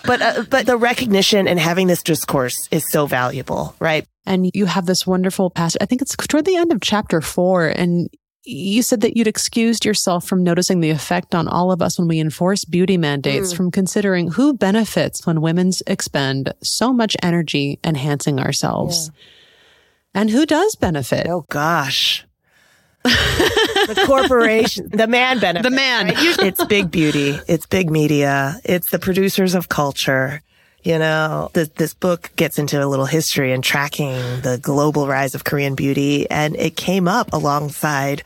But, 0.03 0.21
uh, 0.23 0.43
but 0.49 0.65
the 0.65 0.77
recognition 0.77 1.47
and 1.47 1.59
having 1.59 1.85
this 1.85 2.01
discourse 2.01 2.57
is 2.71 2.83
so 2.89 3.05
valuable, 3.05 3.75
right? 3.79 4.07
And 4.25 4.49
you 4.55 4.65
have 4.65 4.87
this 4.87 5.05
wonderful 5.05 5.51
passage. 5.51 5.77
I 5.81 5.85
think 5.85 6.01
it's 6.01 6.15
toward 6.15 6.45
the 6.45 6.55
end 6.55 6.71
of 6.71 6.81
chapter 6.81 7.21
four. 7.21 7.67
And 7.67 8.09
you 8.43 8.81
said 8.81 9.01
that 9.01 9.15
you'd 9.15 9.27
excused 9.27 9.85
yourself 9.85 10.25
from 10.25 10.43
noticing 10.43 10.79
the 10.79 10.89
effect 10.89 11.35
on 11.35 11.47
all 11.47 11.71
of 11.71 11.81
us 11.81 11.99
when 11.99 12.07
we 12.07 12.19
enforce 12.19 12.65
beauty 12.65 12.97
mandates, 12.97 13.53
mm. 13.53 13.57
from 13.57 13.71
considering 13.71 14.31
who 14.31 14.53
benefits 14.53 15.25
when 15.25 15.41
women 15.41 15.71
expend 15.87 16.53
so 16.63 16.91
much 16.91 17.15
energy 17.21 17.79
enhancing 17.83 18.39
ourselves. 18.39 19.11
Yeah. 19.13 20.21
And 20.21 20.29
who 20.29 20.45
does 20.45 20.75
benefit? 20.75 21.27
Oh, 21.27 21.45
gosh. 21.49 22.25
the 23.03 24.03
corporation, 24.05 24.89
the 24.91 25.07
man 25.07 25.39
benefit. 25.39 25.63
The 25.63 25.75
man. 25.75 26.07
Right? 26.07 26.37
It's 26.39 26.63
big 26.65 26.91
beauty. 26.91 27.39
It's 27.47 27.65
big 27.65 27.89
media. 27.89 28.59
It's 28.63 28.91
the 28.91 28.99
producers 28.99 29.55
of 29.55 29.69
culture. 29.69 30.41
You 30.83 30.97
know, 30.97 31.51
this, 31.53 31.69
this 31.69 31.93
book 31.93 32.31
gets 32.35 32.57
into 32.57 32.83
a 32.83 32.85
little 32.85 33.05
history 33.05 33.53
and 33.53 33.63
tracking 33.63 34.15
the 34.41 34.59
global 34.61 35.07
rise 35.07 35.35
of 35.35 35.43
Korean 35.43 35.75
beauty. 35.75 36.29
And 36.29 36.55
it 36.55 36.75
came 36.75 37.07
up 37.07 37.33
alongside 37.33 38.23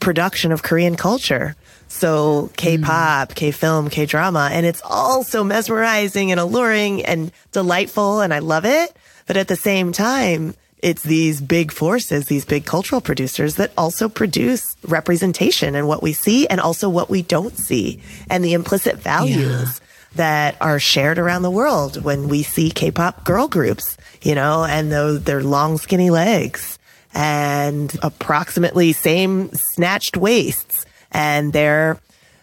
production 0.00 0.52
of 0.52 0.62
Korean 0.62 0.96
culture. 0.96 1.54
So 1.88 2.50
K-pop, 2.56 3.28
mm. 3.28 3.34
K-film, 3.34 3.90
K-drama, 3.90 4.50
and 4.52 4.64
it's 4.64 4.80
all 4.84 5.24
so 5.24 5.44
mesmerizing 5.44 6.30
and 6.30 6.40
alluring 6.40 7.04
and 7.04 7.30
delightful. 7.52 8.20
And 8.20 8.32
I 8.32 8.38
love 8.38 8.64
it. 8.64 8.96
But 9.26 9.36
at 9.36 9.48
the 9.48 9.56
same 9.56 9.92
time, 9.92 10.54
it's 10.82 11.02
these 11.02 11.40
big 11.40 11.70
forces, 11.70 12.26
these 12.26 12.44
big 12.44 12.64
cultural 12.64 13.00
producers 13.00 13.54
that 13.56 13.72
also 13.78 14.08
produce 14.08 14.76
representation 14.82 15.76
and 15.76 15.86
what 15.86 16.02
we 16.02 16.12
see 16.12 16.46
and 16.48 16.60
also 16.60 16.88
what 16.88 17.08
we 17.08 17.22
don't 17.22 17.56
see 17.56 18.02
and 18.28 18.44
the 18.44 18.54
implicit 18.54 18.96
values 18.96 19.80
yeah. 19.80 19.86
that 20.16 20.56
are 20.60 20.80
shared 20.80 21.18
around 21.18 21.42
the 21.42 21.50
world 21.50 22.02
when 22.02 22.28
we 22.28 22.42
see 22.42 22.70
K-pop 22.70 23.22
girl 23.24 23.46
groups, 23.46 23.96
you 24.22 24.34
know, 24.34 24.64
and 24.64 24.90
those, 24.90 25.22
their 25.22 25.42
long 25.42 25.78
skinny 25.78 26.10
legs 26.10 26.80
and 27.14 27.96
approximately 28.02 28.92
same 28.92 29.50
snatched 29.52 30.16
waists 30.16 30.86
and 31.10 31.52
their 31.52 31.98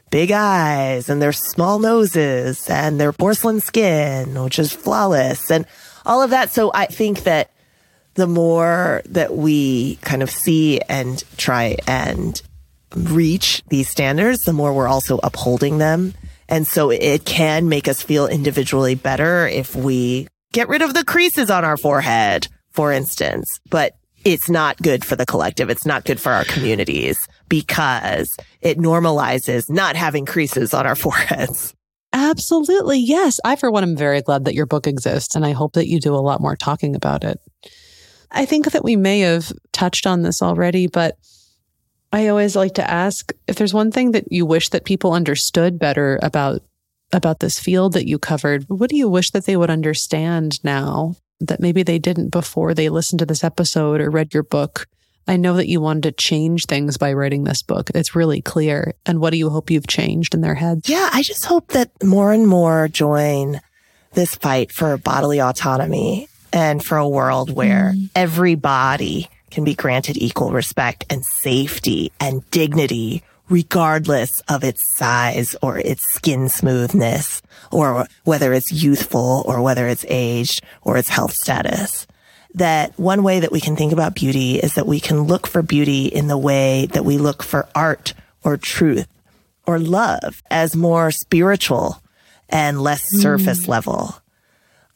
big 0.10 0.32
eyes 0.32 1.10
and 1.10 1.21
their 1.21 1.32
small 1.32 1.79
noses 1.79 2.69
and 2.69 2.99
their 2.99 3.13
porcelain 3.13 3.60
skin, 3.60 4.41
which 4.43 4.60
is 4.60 4.71
flawless 4.71 5.51
and 5.51 5.65
all 6.05 6.21
of 6.21 6.32
that. 6.32 6.51
So 6.51 6.71
I 6.73 6.86
think 6.86 7.23
that 7.23 7.51
the 8.15 8.27
more 8.27 9.01
that 9.05 9.36
we 9.36 9.95
kind 9.97 10.23
of 10.23 10.29
see 10.29 10.82
and 10.82 11.23
try 11.38 11.77
and 11.88 12.41
reach 12.95 13.63
these 13.69 13.88
standards, 13.88 14.43
the 14.43 14.53
more 14.53 14.73
we're 14.73 14.88
also 14.88 15.19
upholding 15.23 15.77
them. 15.77 16.13
And 16.47 16.65
so 16.65 16.89
it 16.89 17.25
can 17.25 17.69
make 17.69 17.88
us 17.88 18.01
feel 18.01 18.27
individually 18.27 18.95
better 18.95 19.47
if 19.47 19.75
we 19.75 20.27
get 20.51 20.67
rid 20.67 20.82
of 20.82 20.95
the 20.95 21.05
creases 21.05 21.51
on 21.51 21.63
our 21.63 21.77
forehead, 21.77 22.47
for 22.71 22.91
instance. 22.91 23.60
But 23.69 23.95
it's 24.25 24.49
not 24.49 24.77
good 24.82 25.05
for 25.05 25.15
the 25.15 25.25
collective. 25.25 25.69
It's 25.69 25.86
not 25.86 26.05
good 26.05 26.19
for 26.19 26.32
our 26.32 26.45
communities 26.45 27.27
because 27.47 28.36
it 28.62 28.77
normalizes 28.77 29.69
not 29.69 29.95
having 29.95 30.25
creases 30.25 30.73
on 30.73 30.86
our 30.86 30.95
foreheads. 30.95 31.73
Absolutely. 32.12 32.99
Yes. 32.99 33.39
I, 33.43 33.55
for 33.55 33.69
one, 33.69 33.84
am 33.84 33.95
very 33.95 34.21
glad 34.21 34.45
that 34.45 34.55
your 34.55 34.65
book 34.65 34.88
exists 34.88 35.36
and 35.36 35.45
I 35.45 35.51
hope 35.51 35.73
that 35.73 35.88
you 35.88 35.99
do 35.99 36.15
a 36.15 36.17
lot 36.17 36.41
more 36.41 36.55
talking 36.55 36.95
about 36.95 37.23
it. 37.23 37.39
I 38.32 38.45
think 38.45 38.71
that 38.71 38.84
we 38.84 38.95
may 38.95 39.21
have 39.21 39.51
touched 39.71 40.05
on 40.08 40.21
this 40.21 40.41
already, 40.41 40.88
but 40.88 41.17
I 42.12 42.27
always 42.27 42.55
like 42.55 42.73
to 42.75 42.89
ask 42.89 43.32
if 43.47 43.55
there's 43.55 43.73
one 43.73 43.91
thing 43.91 44.12
that 44.12 44.32
you 44.32 44.45
wish 44.45 44.69
that 44.69 44.86
people 44.86 45.13
understood 45.13 45.77
better 45.77 46.19
about 46.21 46.62
about 47.12 47.39
this 47.39 47.60
field 47.60 47.93
that 47.93 48.08
you 48.08 48.19
covered, 48.19 48.65
what 48.67 48.91
do 48.91 48.95
you 48.95 49.10
wish 49.10 49.32
that 49.32 49.45
they 49.45 49.58
would 49.58 49.71
understand 49.71 50.63
now 50.63 51.15
that 51.39 51.60
maybe 51.60 51.84
they 51.84 51.99
didn't 51.99 52.30
before 52.30 52.73
they 52.73 52.89
listened 52.89 53.19
to 53.19 53.25
this 53.25 53.43
episode 53.43 54.02
or 54.02 54.10
read 54.10 54.34
your 54.34 54.43
book? 54.43 54.88
I 55.28 55.38
know 55.38 55.54
that 55.56 55.67
you 55.67 55.80
wanted 55.80 56.04
to 56.04 56.12
change 56.12 56.65
things 56.65 56.97
by 56.97 57.13
writing 57.13 57.43
this 57.43 57.62
book. 57.62 57.91
It's 57.93 58.15
really 58.15 58.41
clear. 58.41 58.95
And 59.06 59.19
what 59.19 59.30
do 59.30 59.38
you 59.38 59.52
hope 59.52 59.69
you've 59.69 59.88
changed 59.88 60.34
in 60.34 60.41
their 60.41 60.56
heads? 60.56 60.89
Yeah, 60.89 61.10
I 61.13 61.21
just 61.21 61.45
hope 61.45 61.67
that 61.69 61.91
more 62.04 62.34
and 62.34 62.47
more 62.47 62.88
join 62.88 63.62
this 64.13 64.34
fight 64.34 64.71
for 64.71 64.97
bodily 64.97 65.39
autonomy 65.39 66.28
and 66.52 66.84
for 66.84 66.97
a 66.97 67.08
world 67.08 67.52
where 67.52 67.93
mm. 67.95 68.10
every 68.15 68.56
body 68.56 69.30
can 69.52 69.63
be 69.63 69.75
granted 69.75 70.17
equal 70.17 70.52
respect 70.52 71.06
and 71.12 71.23
safety 71.23 72.12
and 72.19 72.49
dignity 72.49 73.23
regardless 73.50 74.42
of 74.48 74.64
its 74.64 74.82
size 74.96 75.56
or 75.62 75.80
its 75.80 76.04
skin 76.14 76.50
smoothness 76.50 77.42
or 77.72 78.08
whether 78.24 78.54
it's 78.54 78.72
youthful 78.72 79.44
or 79.46 79.62
whether 79.62 79.88
it's 79.88 80.06
aged 80.08 80.64
or 80.82 80.98
its 80.98 81.10
health 81.10 81.34
status. 81.34 82.08
That 82.56 82.98
one 82.98 83.24
way 83.24 83.42
that 83.42 83.52
we 83.52 83.62
can 83.62 83.76
think 83.76 83.92
about 83.92 84.16
beauty 84.16 84.56
is 84.56 84.74
that 84.76 84.88
we 84.88 85.00
can 85.00 85.24
look 85.24 85.48
for 85.48 85.62
beauty 85.62 86.06
in 86.06 86.28
the 86.28 86.38
way 86.38 86.88
that 86.88 87.06
we 87.06 87.18
look 87.18 87.44
for 87.44 87.68
art 87.76 88.14
or 88.44 88.58
truth 88.58 89.08
or 89.68 89.78
love 89.78 90.42
as 90.50 90.76
more 90.76 91.12
spiritual 91.12 92.02
and 92.50 92.82
less 92.82 93.04
mm. 93.14 93.22
surface 93.22 93.68
level. 93.68 94.16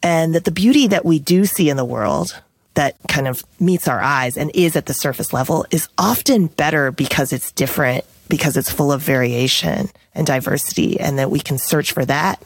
And 0.01 0.33
that 0.35 0.45
the 0.45 0.51
beauty 0.51 0.87
that 0.87 1.05
we 1.05 1.19
do 1.19 1.45
see 1.45 1.69
in 1.69 1.77
the 1.77 1.85
world 1.85 2.41
that 2.73 2.95
kind 3.07 3.27
of 3.27 3.43
meets 3.59 3.87
our 3.87 4.01
eyes 4.01 4.35
and 4.35 4.49
is 4.55 4.75
at 4.75 4.87
the 4.87 4.93
surface 4.93 5.31
level 5.31 5.65
is 5.69 5.87
often 5.97 6.47
better 6.47 6.91
because 6.91 7.31
it's 7.31 7.51
different 7.51 8.03
because 8.29 8.57
it's 8.57 8.71
full 8.71 8.91
of 8.91 9.01
variation 9.01 9.89
and 10.13 10.25
diversity 10.25 10.99
and 10.99 11.19
that 11.19 11.31
we 11.31 11.39
can 11.39 11.57
search 11.57 11.91
for 11.91 12.05
that 12.05 12.43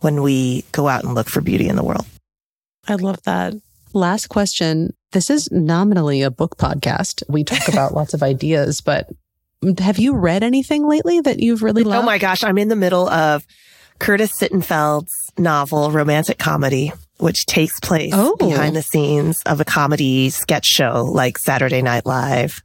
when 0.00 0.22
we 0.22 0.64
go 0.72 0.88
out 0.88 1.04
and 1.04 1.14
look 1.14 1.28
for 1.28 1.40
beauty 1.40 1.68
in 1.68 1.76
the 1.76 1.84
world. 1.84 2.06
I 2.88 2.96
love 2.96 3.22
that. 3.22 3.54
Last 3.92 4.28
question. 4.28 4.94
This 5.12 5.30
is 5.30 5.50
nominally 5.52 6.22
a 6.22 6.30
book 6.30 6.56
podcast. 6.56 7.22
We 7.28 7.44
talk 7.44 7.68
about 7.68 7.94
lots 7.94 8.14
of 8.14 8.22
ideas, 8.22 8.80
but 8.80 9.08
have 9.78 9.98
you 9.98 10.14
read 10.14 10.42
anything 10.42 10.86
lately 10.86 11.20
that 11.20 11.40
you've 11.40 11.62
really 11.62 11.84
loved? 11.84 12.02
Oh 12.02 12.06
my 12.06 12.18
gosh, 12.18 12.42
I'm 12.42 12.58
in 12.58 12.68
the 12.68 12.76
middle 12.76 13.08
of 13.08 13.46
Curtis 13.98 14.32
Sittenfeld's 14.32 15.12
novel, 15.38 15.92
romantic 15.92 16.38
comedy, 16.38 16.92
which 17.18 17.46
takes 17.46 17.78
place 17.78 18.12
oh. 18.14 18.34
behind 18.36 18.74
the 18.74 18.82
scenes 18.82 19.40
of 19.46 19.60
a 19.60 19.64
comedy 19.64 20.30
sketch 20.30 20.66
show 20.66 21.04
like 21.04 21.38
Saturday 21.38 21.82
Night 21.82 22.04
Live 22.04 22.62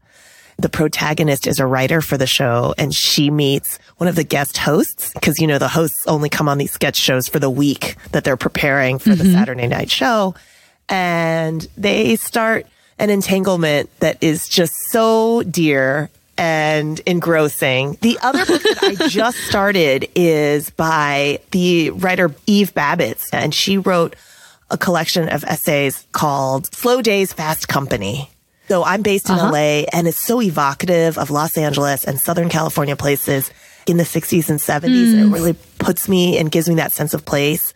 the 0.58 0.70
protagonist 0.70 1.46
is 1.48 1.60
a 1.60 1.66
writer 1.66 2.02
for 2.02 2.18
the 2.18 2.28
show 2.28 2.74
and 2.78 2.94
she 2.94 3.30
meets 3.30 3.78
one 3.98 4.08
of 4.08 4.16
the 4.16 4.24
guest 4.24 4.58
hosts 4.58 5.14
because, 5.14 5.40
you 5.40 5.48
know, 5.48 5.60
the 5.60 5.68
hosts 5.68 6.06
only 6.08 6.30
come 6.30 6.50
on 6.50 6.58
these 6.58 6.72
sketch 6.72 6.96
shows 6.96 7.28
for 7.28 7.40
the 7.40 7.50
week 7.50 7.96
that 8.12 8.24
they're 8.24 8.38
preparing 8.38 8.98
for 8.98 9.12
mm-hmm. 9.12 9.24
the 9.24 9.32
Saturday 9.32 9.68
night 9.68 9.92
show. 9.92 10.34
And 10.90 11.68
they 11.78 12.16
start 12.16 12.66
an 12.98 13.10
entanglement 13.10 13.90
that 14.00 14.18
is 14.22 14.48
just 14.48 14.74
so 14.90 15.44
dear 15.44 16.10
and 16.38 17.00
engrossing. 17.02 17.98
The 18.02 18.18
other 18.22 18.46
book 18.46 18.62
that 18.62 18.80
I 18.84 18.96
just 19.08 19.38
started 19.40 20.10
is 20.16 20.70
by 20.72 21.40
the 21.52 21.92
writer 21.92 22.34
Eve 22.46 22.74
Babitz, 22.74 23.26
and 23.34 23.54
she 23.54 23.78
wrote 23.78 24.16
a 24.70 24.78
collection 24.78 25.30
of 25.30 25.44
essays 25.46 26.06
called 26.12 26.74
Slow 26.74 27.02
Days, 27.02 27.34
Fast 27.34 27.68
Company. 27.68 28.30
So 28.68 28.84
I'm 28.84 29.02
based 29.02 29.30
in 29.30 29.36
uh-huh. 29.36 29.52
LA 29.52 29.86
and 29.94 30.08
it's 30.08 30.22
so 30.22 30.42
evocative 30.42 31.18
of 31.18 31.30
Los 31.30 31.58
Angeles 31.58 32.04
and 32.04 32.20
Southern 32.20 32.50
California 32.50 32.96
places. 32.96 33.52
in 33.88 33.98
the 33.98 34.04
60s 34.04 34.50
and 34.50 34.60
70s. 34.60 35.14
And 35.14 35.30
it 35.30 35.34
really 35.34 35.56
puts 35.80 36.10
me 36.10 36.38
and 36.38 36.52
gives 36.52 36.68
me 36.68 36.76
that 36.76 36.92
sense 36.92 37.14
of 37.14 37.26
place. 37.26 37.74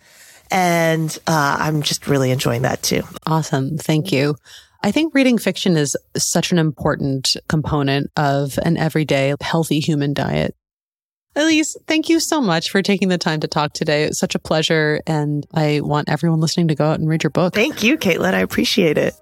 And 0.51 1.17
uh, 1.25 1.55
I'm 1.59 1.81
just 1.81 2.07
really 2.07 2.31
enjoying 2.31 2.63
that 2.63 2.83
too. 2.83 3.03
Awesome. 3.25 3.77
Thank 3.77 4.11
you. 4.11 4.35
I 4.83 4.91
think 4.91 5.13
reading 5.13 5.37
fiction 5.37 5.77
is 5.77 5.95
such 6.17 6.51
an 6.51 6.57
important 6.57 7.37
component 7.47 8.11
of 8.17 8.59
an 8.65 8.77
everyday 8.77 9.33
healthy 9.39 9.79
human 9.79 10.13
diet. 10.13 10.55
Elise, 11.35 11.77
thank 11.87 12.09
you 12.09 12.19
so 12.19 12.41
much 12.41 12.71
for 12.71 12.81
taking 12.81 13.07
the 13.07 13.17
time 13.17 13.39
to 13.39 13.47
talk 13.47 13.71
today. 13.71 14.03
It 14.03 14.09
was 14.09 14.19
such 14.19 14.35
a 14.35 14.39
pleasure. 14.39 15.01
And 15.07 15.47
I 15.53 15.79
want 15.81 16.09
everyone 16.09 16.41
listening 16.41 16.67
to 16.69 16.75
go 16.75 16.85
out 16.85 16.99
and 16.99 17.07
read 17.07 17.23
your 17.23 17.29
book. 17.29 17.53
Thank 17.53 17.83
you, 17.83 17.97
Caitlin. 17.97 18.33
I 18.33 18.41
appreciate 18.41 18.97
it. 18.97 19.13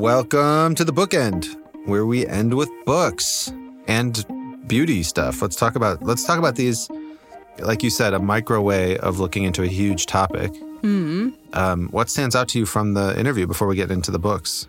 Welcome 0.00 0.76
to 0.76 0.84
the 0.84 0.94
bookend, 0.94 1.44
where 1.84 2.06
we 2.06 2.26
end 2.26 2.54
with 2.54 2.70
books 2.86 3.52
and 3.86 4.24
beauty 4.66 5.02
stuff. 5.02 5.42
Let's 5.42 5.56
talk 5.56 5.74
about 5.74 6.02
let's 6.02 6.24
talk 6.24 6.38
about 6.38 6.56
these, 6.56 6.88
like 7.58 7.82
you 7.82 7.90
said, 7.90 8.14
a 8.14 8.18
micro 8.18 8.62
way 8.62 8.96
of 8.96 9.18
looking 9.18 9.44
into 9.44 9.62
a 9.62 9.66
huge 9.66 10.06
topic. 10.06 10.54
Mm. 10.80 11.34
Um, 11.54 11.88
what 11.88 12.08
stands 12.08 12.34
out 12.34 12.48
to 12.48 12.58
you 12.58 12.64
from 12.64 12.94
the 12.94 13.20
interview 13.20 13.46
before 13.46 13.68
we 13.68 13.76
get 13.76 13.90
into 13.90 14.10
the 14.10 14.18
books? 14.18 14.66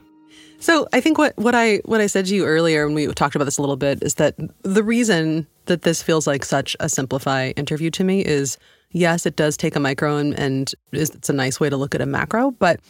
So 0.59 0.85
I 0.91 0.99
think 0.99 1.17
what, 1.17 1.37
what 1.37 1.55
I 1.55 1.77
what 1.85 2.01
I 2.01 2.07
said 2.07 2.25
to 2.25 2.35
you 2.35 2.45
earlier 2.45 2.85
when 2.85 2.93
we 2.93 3.07
talked 3.13 3.35
about 3.35 3.45
this 3.45 3.57
a 3.57 3.61
little 3.61 3.77
bit 3.77 4.03
is 4.03 4.15
that 4.15 4.35
the 4.63 4.83
reason 4.83 5.47
that 5.67 5.83
this 5.83 6.03
feels 6.03 6.27
like 6.27 6.43
such 6.43 6.75
a 6.81 6.89
simplify 6.89 7.51
interview 7.51 7.89
to 7.91 8.03
me 8.03 8.19
is 8.19 8.57
yes, 8.91 9.25
it 9.25 9.37
does 9.37 9.55
take 9.55 9.77
a 9.77 9.79
micro 9.79 10.17
and, 10.17 10.37
and 10.37 10.73
it's 10.91 11.29
a 11.29 11.33
nice 11.33 11.57
way 11.57 11.69
to 11.69 11.77
look 11.77 11.95
at 11.95 12.01
a 12.01 12.05
macro, 12.05 12.51
but 12.51 12.81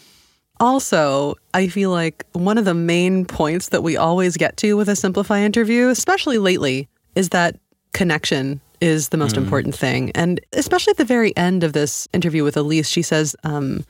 also 0.61 1.35
I 1.53 1.67
feel 1.67 1.89
like 1.89 2.25
one 2.33 2.57
of 2.57 2.65
the 2.65 2.73
main 2.73 3.25
points 3.25 3.69
that 3.69 3.83
we 3.83 3.97
always 3.97 4.37
get 4.37 4.55
to 4.57 4.77
with 4.77 4.87
a 4.87 4.95
simplify 4.95 5.41
interview, 5.41 5.89
especially 5.89 6.37
lately, 6.37 6.87
is 7.15 7.29
that 7.29 7.59
connection 7.93 8.61
is 8.79 9.09
the 9.09 9.17
most 9.17 9.37
important 9.37 9.75
thing. 9.75 10.11
And 10.15 10.39
especially 10.53 10.91
at 10.91 10.97
the 10.97 11.05
very 11.05 11.35
end 11.37 11.63
of 11.63 11.73
this 11.73 12.07
interview 12.13 12.43
with 12.43 12.57
Elise, 12.57 12.87
she 12.87 13.01
says 13.01 13.35
um, 13.43 13.85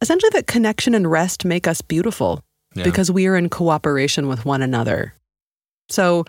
essentially 0.00 0.30
that 0.34 0.46
connection 0.46 0.94
and 0.94 1.10
rest 1.10 1.44
make 1.44 1.66
us 1.66 1.80
beautiful 1.80 2.44
Yeah. 2.74 2.84
because 2.84 3.10
we 3.10 3.26
are 3.26 3.36
in 3.36 3.48
cooperation 3.48 4.28
with 4.28 4.44
one 4.44 4.62
another. 4.62 5.14
So, 5.88 6.24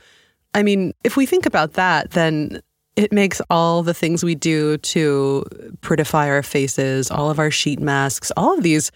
I 0.55 0.63
mean, 0.63 0.93
if 1.03 1.17
we 1.17 1.25
think 1.27 1.45
about 1.45 1.73
that, 1.73 2.11
then 2.11 2.61
it 2.95 3.11
makes 3.11 3.41
all 3.49 3.83
the 3.83 3.93
things 3.93 4.23
we 4.23 4.33
do 4.35 4.77
to 4.77 5.43
prettify 5.81 6.27
our 6.27 6.41
faces, 6.41 7.11
all 7.11 7.29
of 7.29 7.37
our 7.37 7.51
sheet 7.51 7.79
masks, 7.79 8.31
all 8.35 8.57
of 8.57 8.63
these 8.63 8.91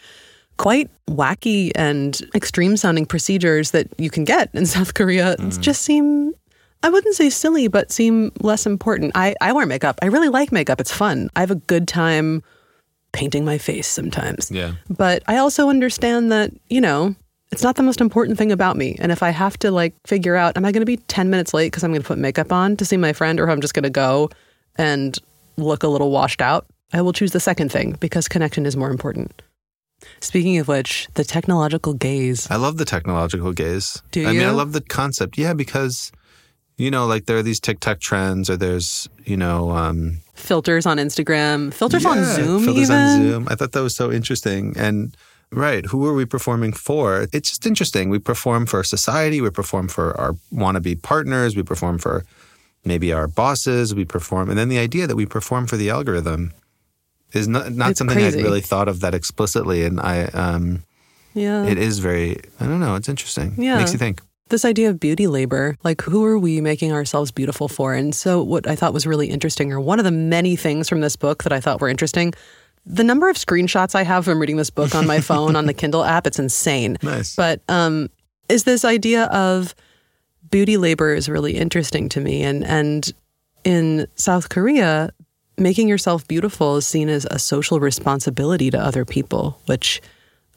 quite 0.57 0.89
wacky 1.07 1.71
and 1.75 2.21
extreme 2.35 2.77
sounding 2.77 3.05
procedures 3.05 3.71
that 3.71 3.87
you 3.97 4.09
can 4.09 4.23
get 4.23 4.49
in 4.53 4.65
South 4.77 4.93
Korea 4.93 5.35
mm. 5.37 5.59
just 5.59 5.81
seem 5.81 6.33
I 6.83 6.89
wouldn't 6.89 7.15
say 7.15 7.29
silly, 7.29 7.69
but 7.69 7.93
seem 7.93 8.33
less 8.41 8.65
important. 8.65 9.13
I, 9.15 9.35
I 9.39 9.53
wear 9.53 9.65
makeup. 9.65 9.99
I 10.01 10.07
really 10.07 10.27
like 10.27 10.51
makeup. 10.51 10.81
It's 10.81 10.91
fun. 10.91 11.29
I 11.33 11.39
have 11.39 11.49
a 11.49 11.55
good 11.55 11.87
time 11.87 12.43
painting 13.13 13.45
my 13.45 13.57
face 13.57 13.87
sometimes. 13.87 14.51
Yeah. 14.51 14.73
But 14.89 15.23
I 15.27 15.37
also 15.37 15.69
understand 15.69 16.29
that, 16.33 16.51
you 16.67 16.81
know, 16.81 17.15
it's 17.53 17.63
not 17.63 17.77
the 17.77 17.83
most 17.83 18.01
important 18.01 18.37
thing 18.37 18.51
about 18.51 18.75
me. 18.75 18.97
And 18.99 19.13
if 19.13 19.23
I 19.23 19.29
have 19.29 19.57
to 19.59 19.71
like 19.71 19.93
figure 20.05 20.35
out, 20.35 20.57
am 20.57 20.65
I 20.65 20.73
going 20.73 20.81
to 20.81 20.85
be 20.85 20.97
10 20.97 21.29
minutes 21.29 21.53
late 21.53 21.67
because 21.67 21.85
I'm 21.85 21.91
going 21.91 22.01
to 22.01 22.07
put 22.07 22.17
makeup 22.17 22.51
on 22.51 22.75
to 22.77 22.83
see 22.83 22.97
my 22.97 23.13
friend 23.13 23.39
or 23.39 23.49
I'm 23.49 23.61
just 23.61 23.73
going 23.73 23.83
to 23.83 23.89
go 23.89 24.29
and 24.75 25.17
look 25.55 25.83
a 25.83 25.87
little 25.87 26.11
washed 26.11 26.41
out, 26.41 26.65
I 26.91 27.01
will 27.01 27.13
choose 27.13 27.31
the 27.31 27.39
second 27.39 27.71
thing 27.71 27.95
because 27.99 28.27
connection 28.27 28.65
is 28.65 28.75
more 28.75 28.89
important. 28.89 29.41
Speaking 30.19 30.57
of 30.57 30.67
which, 30.67 31.07
the 31.15 31.23
technological 31.23 31.93
gaze. 31.93 32.49
I 32.49 32.55
love 32.55 32.77
the 32.77 32.85
technological 32.85 33.51
gaze. 33.53 34.01
Do 34.11 34.27
I 34.27 34.33
mean, 34.33 34.43
I 34.43 34.51
love 34.51 34.73
the 34.73 34.81
concept. 34.81 35.37
Yeah, 35.37 35.53
because 35.53 36.11
you 36.77 36.89
know, 36.89 37.05
like 37.05 37.25
there 37.25 37.37
are 37.37 37.43
these 37.43 37.59
TikTok 37.59 37.99
trends, 37.99 38.49
or 38.49 38.57
there's 38.57 39.07
you 39.25 39.37
know, 39.37 39.71
um, 39.71 40.19
Filters 40.33 40.85
on 40.85 40.97
Instagram, 40.97 41.73
filters 41.73 42.05
on 42.05 42.23
Zoom, 42.25 42.63
filters 42.63 42.89
even. 42.89 42.95
on 42.95 43.21
Zoom. 43.21 43.47
I 43.49 43.55
thought 43.55 43.71
that 43.73 43.81
was 43.83 43.95
so 43.95 44.11
interesting. 44.11 44.73
And 44.77 45.15
right, 45.51 45.85
who 45.85 46.05
are 46.07 46.13
we 46.13 46.25
performing 46.25 46.73
for? 46.73 47.27
It's 47.31 47.49
just 47.49 47.65
interesting. 47.65 48.09
We 48.09 48.19
perform 48.19 48.65
for 48.65 48.83
society. 48.83 49.41
We 49.41 49.51
perform 49.51 49.87
for 49.87 50.19
our 50.19 50.33
wannabe 50.53 51.01
partners. 51.01 51.55
We 51.55 51.63
perform 51.63 51.99
for 51.99 52.25
maybe 52.83 53.13
our 53.13 53.27
bosses. 53.27 53.93
We 53.93 54.05
perform, 54.05 54.49
and 54.49 54.57
then 54.57 54.69
the 54.69 54.79
idea 54.79 55.07
that 55.07 55.15
we 55.15 55.25
perform 55.25 55.67
for 55.67 55.77
the 55.77 55.89
algorithm 55.89 56.53
is 57.33 57.47
not 57.47 57.71
not 57.71 57.91
It's 57.91 57.97
something 57.97 58.15
crazy. 58.17 58.39
I'd 58.39 58.43
really 58.43 58.61
thought 58.61 58.87
of 58.87 58.99
that 59.01 59.13
explicitly. 59.13 59.85
And 59.85 59.99
I, 59.99 60.25
um, 60.25 60.83
Yeah. 61.33 61.65
it 61.65 61.77
is 61.77 61.99
very. 61.99 62.37
I 62.59 62.65
don't 62.65 62.79
know. 62.79 62.95
It's 62.95 63.09
interesting. 63.09 63.53
Yeah. 63.57 63.77
makes 63.77 63.91
you 63.93 63.99
think. 63.99 64.21
this 64.49 64.65
idea 64.65 64.89
of 64.89 64.99
beauty 64.99 65.25
labor, 65.27 65.75
like 65.83 66.01
who 66.01 66.23
are 66.25 66.37
we 66.37 66.61
making 66.61 66.91
ourselves 66.91 67.31
beautiful 67.31 67.67
for? 67.67 67.93
And 67.95 68.13
so, 68.13 68.43
what 68.43 68.67
I 68.67 68.75
thought 68.75 68.93
was 68.93 69.07
really 69.07 69.27
interesting, 69.29 69.71
or 69.73 69.79
one 69.79 69.99
of 69.99 70.05
the 70.05 70.11
many 70.11 70.55
things 70.55 70.87
from 70.87 71.01
this 71.01 71.15
book 71.15 71.43
that 71.43 71.51
I 71.53 71.59
thought 71.59 71.81
were 71.81 71.89
interesting, 71.89 72.33
the 72.85 73.03
number 73.03 73.29
of 73.29 73.35
screenshots 73.37 73.95
I 73.95 74.03
have 74.03 74.25
from 74.25 74.39
reading 74.39 74.57
this 74.57 74.69
book 74.69 74.93
on 74.93 75.07
my 75.07 75.21
phone 75.29 75.55
on 75.55 75.65
the 75.65 75.73
Kindle 75.73 76.03
app, 76.03 76.27
it's 76.27 76.37
insane. 76.37 76.97
Nice. 77.01 77.35
But 77.35 77.61
um, 77.67 78.09
is 78.49 78.65
this 78.65 78.85
idea 78.85 79.23
of 79.25 79.73
beauty 80.51 80.77
labor 80.77 81.13
is 81.15 81.27
really 81.29 81.53
interesting 81.57 82.09
to 82.09 82.19
me, 82.19 82.43
and 82.43 82.63
and 82.63 83.11
in 83.63 84.05
South 84.15 84.49
Korea, 84.49 85.09
making 85.57 85.87
yourself 85.87 86.27
beautiful 86.27 86.77
is 86.77 86.87
seen 86.87 87.09
as 87.09 87.25
a 87.29 87.39
social 87.39 87.79
responsibility 87.79 88.71
to 88.71 88.79
other 88.79 89.05
people, 89.05 89.59
which 89.65 90.01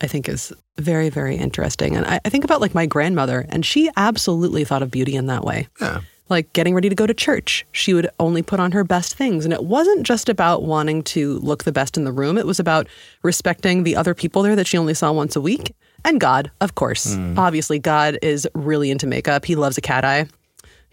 I 0.00 0.06
think 0.06 0.28
is 0.28 0.52
very, 0.78 1.08
very 1.08 1.36
interesting. 1.36 1.96
And 1.96 2.06
I, 2.06 2.20
I 2.24 2.28
think 2.28 2.44
about 2.44 2.60
like 2.60 2.74
my 2.74 2.86
grandmother, 2.86 3.46
and 3.48 3.64
she 3.64 3.90
absolutely 3.96 4.64
thought 4.64 4.82
of 4.82 4.90
beauty 4.90 5.16
in 5.16 5.26
that 5.26 5.44
way. 5.44 5.68
Yeah. 5.80 6.00
Like 6.28 6.52
getting 6.52 6.74
ready 6.74 6.88
to 6.88 6.94
go 6.94 7.06
to 7.06 7.14
church, 7.14 7.64
she 7.70 7.94
would 7.94 8.08
only 8.18 8.42
put 8.42 8.58
on 8.58 8.72
her 8.72 8.82
best 8.82 9.14
things. 9.14 9.44
And 9.44 9.54
it 9.54 9.62
wasn't 9.64 10.04
just 10.04 10.28
about 10.28 10.64
wanting 10.64 11.04
to 11.04 11.38
look 11.38 11.62
the 11.62 11.72
best 11.72 11.96
in 11.96 12.04
the 12.04 12.10
room, 12.12 12.36
it 12.36 12.46
was 12.46 12.58
about 12.58 12.88
respecting 13.22 13.84
the 13.84 13.94
other 13.94 14.12
people 14.12 14.42
there 14.42 14.56
that 14.56 14.66
she 14.66 14.76
only 14.76 14.94
saw 14.94 15.12
once 15.12 15.36
a 15.36 15.40
week. 15.40 15.74
And 16.04 16.20
God, 16.20 16.50
of 16.60 16.74
course. 16.74 17.14
Mm. 17.14 17.38
Obviously, 17.38 17.78
God 17.78 18.18
is 18.22 18.46
really 18.54 18.90
into 18.90 19.06
makeup. 19.06 19.44
He 19.44 19.56
loves 19.56 19.78
a 19.78 19.80
cat 19.80 20.04
eye. 20.04 20.26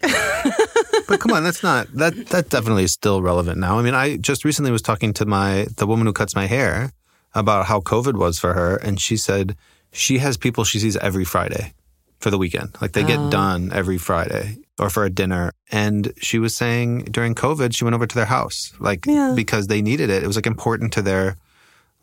but 1.08 1.20
come 1.20 1.32
on, 1.32 1.44
that's 1.44 1.62
not 1.62 1.92
that 1.94 2.26
that 2.28 2.48
definitely 2.50 2.84
is 2.84 2.92
still 2.92 3.22
relevant 3.22 3.58
now. 3.58 3.78
I 3.78 3.82
mean, 3.82 3.94
I 3.94 4.16
just 4.16 4.44
recently 4.44 4.70
was 4.70 4.82
talking 4.82 5.12
to 5.14 5.26
my 5.26 5.66
the 5.76 5.86
woman 5.86 6.06
who 6.06 6.12
cuts 6.12 6.34
my 6.34 6.46
hair 6.46 6.92
about 7.34 7.66
how 7.66 7.80
COVID 7.80 8.14
was 8.14 8.38
for 8.38 8.54
her, 8.54 8.76
and 8.76 9.00
she 9.00 9.16
said 9.16 9.56
she 9.92 10.18
has 10.18 10.36
people 10.36 10.64
she 10.64 10.78
sees 10.78 10.96
every 10.96 11.24
Friday 11.24 11.72
for 12.18 12.30
the 12.30 12.38
weekend. 12.38 12.76
Like 12.80 12.92
they 12.92 13.04
get 13.04 13.18
oh. 13.18 13.30
done 13.30 13.70
every 13.72 13.98
Friday 13.98 14.58
or 14.78 14.90
for 14.90 15.04
a 15.04 15.10
dinner. 15.10 15.52
And 15.70 16.12
she 16.16 16.38
was 16.38 16.56
saying 16.56 17.04
during 17.04 17.34
COVID, 17.34 17.76
she 17.76 17.84
went 17.84 17.94
over 17.94 18.06
to 18.06 18.14
their 18.14 18.24
house, 18.24 18.72
like 18.80 19.06
Yeah. 19.06 19.34
because 19.36 19.66
they 19.68 19.82
needed 19.82 20.10
it. 20.10 20.22
It 20.22 20.26
was 20.26 20.36
like 20.36 20.46
important 20.46 20.92
to 20.94 21.02
their 21.02 21.36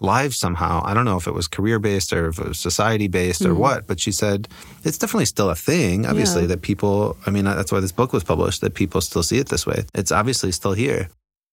lives 0.01 0.37
somehow. 0.37 0.81
I 0.83 0.93
don't 0.93 1.05
know 1.05 1.17
if 1.17 1.27
it 1.27 1.33
was 1.33 1.47
career 1.47 1.79
based 1.79 2.11
or 2.11 2.27
if 2.29 2.39
it 2.39 2.47
was 2.47 2.59
society 2.59 3.07
based 3.07 3.41
or 3.43 3.53
mm. 3.53 3.57
what, 3.57 3.87
but 3.87 3.99
she 3.99 4.11
said 4.11 4.47
it's 4.83 4.97
definitely 4.97 5.25
still 5.25 5.49
a 5.49 5.55
thing, 5.55 6.05
obviously, 6.05 6.41
Yeah. 6.41 6.47
that 6.47 6.61
people, 6.61 7.17
I 7.25 7.29
mean, 7.29 7.45
that's 7.45 7.71
why 7.71 7.79
this 7.79 7.91
book 7.91 8.13
was 8.13 8.23
published, 8.23 8.61
that 8.61 8.73
people 8.73 9.01
still 9.01 9.23
see 9.23 9.37
it 9.37 9.49
this 9.49 9.65
way. 9.65 9.85
It's 9.93 10.11
obviously 10.11 10.51
still 10.51 10.73
here. 10.73 11.09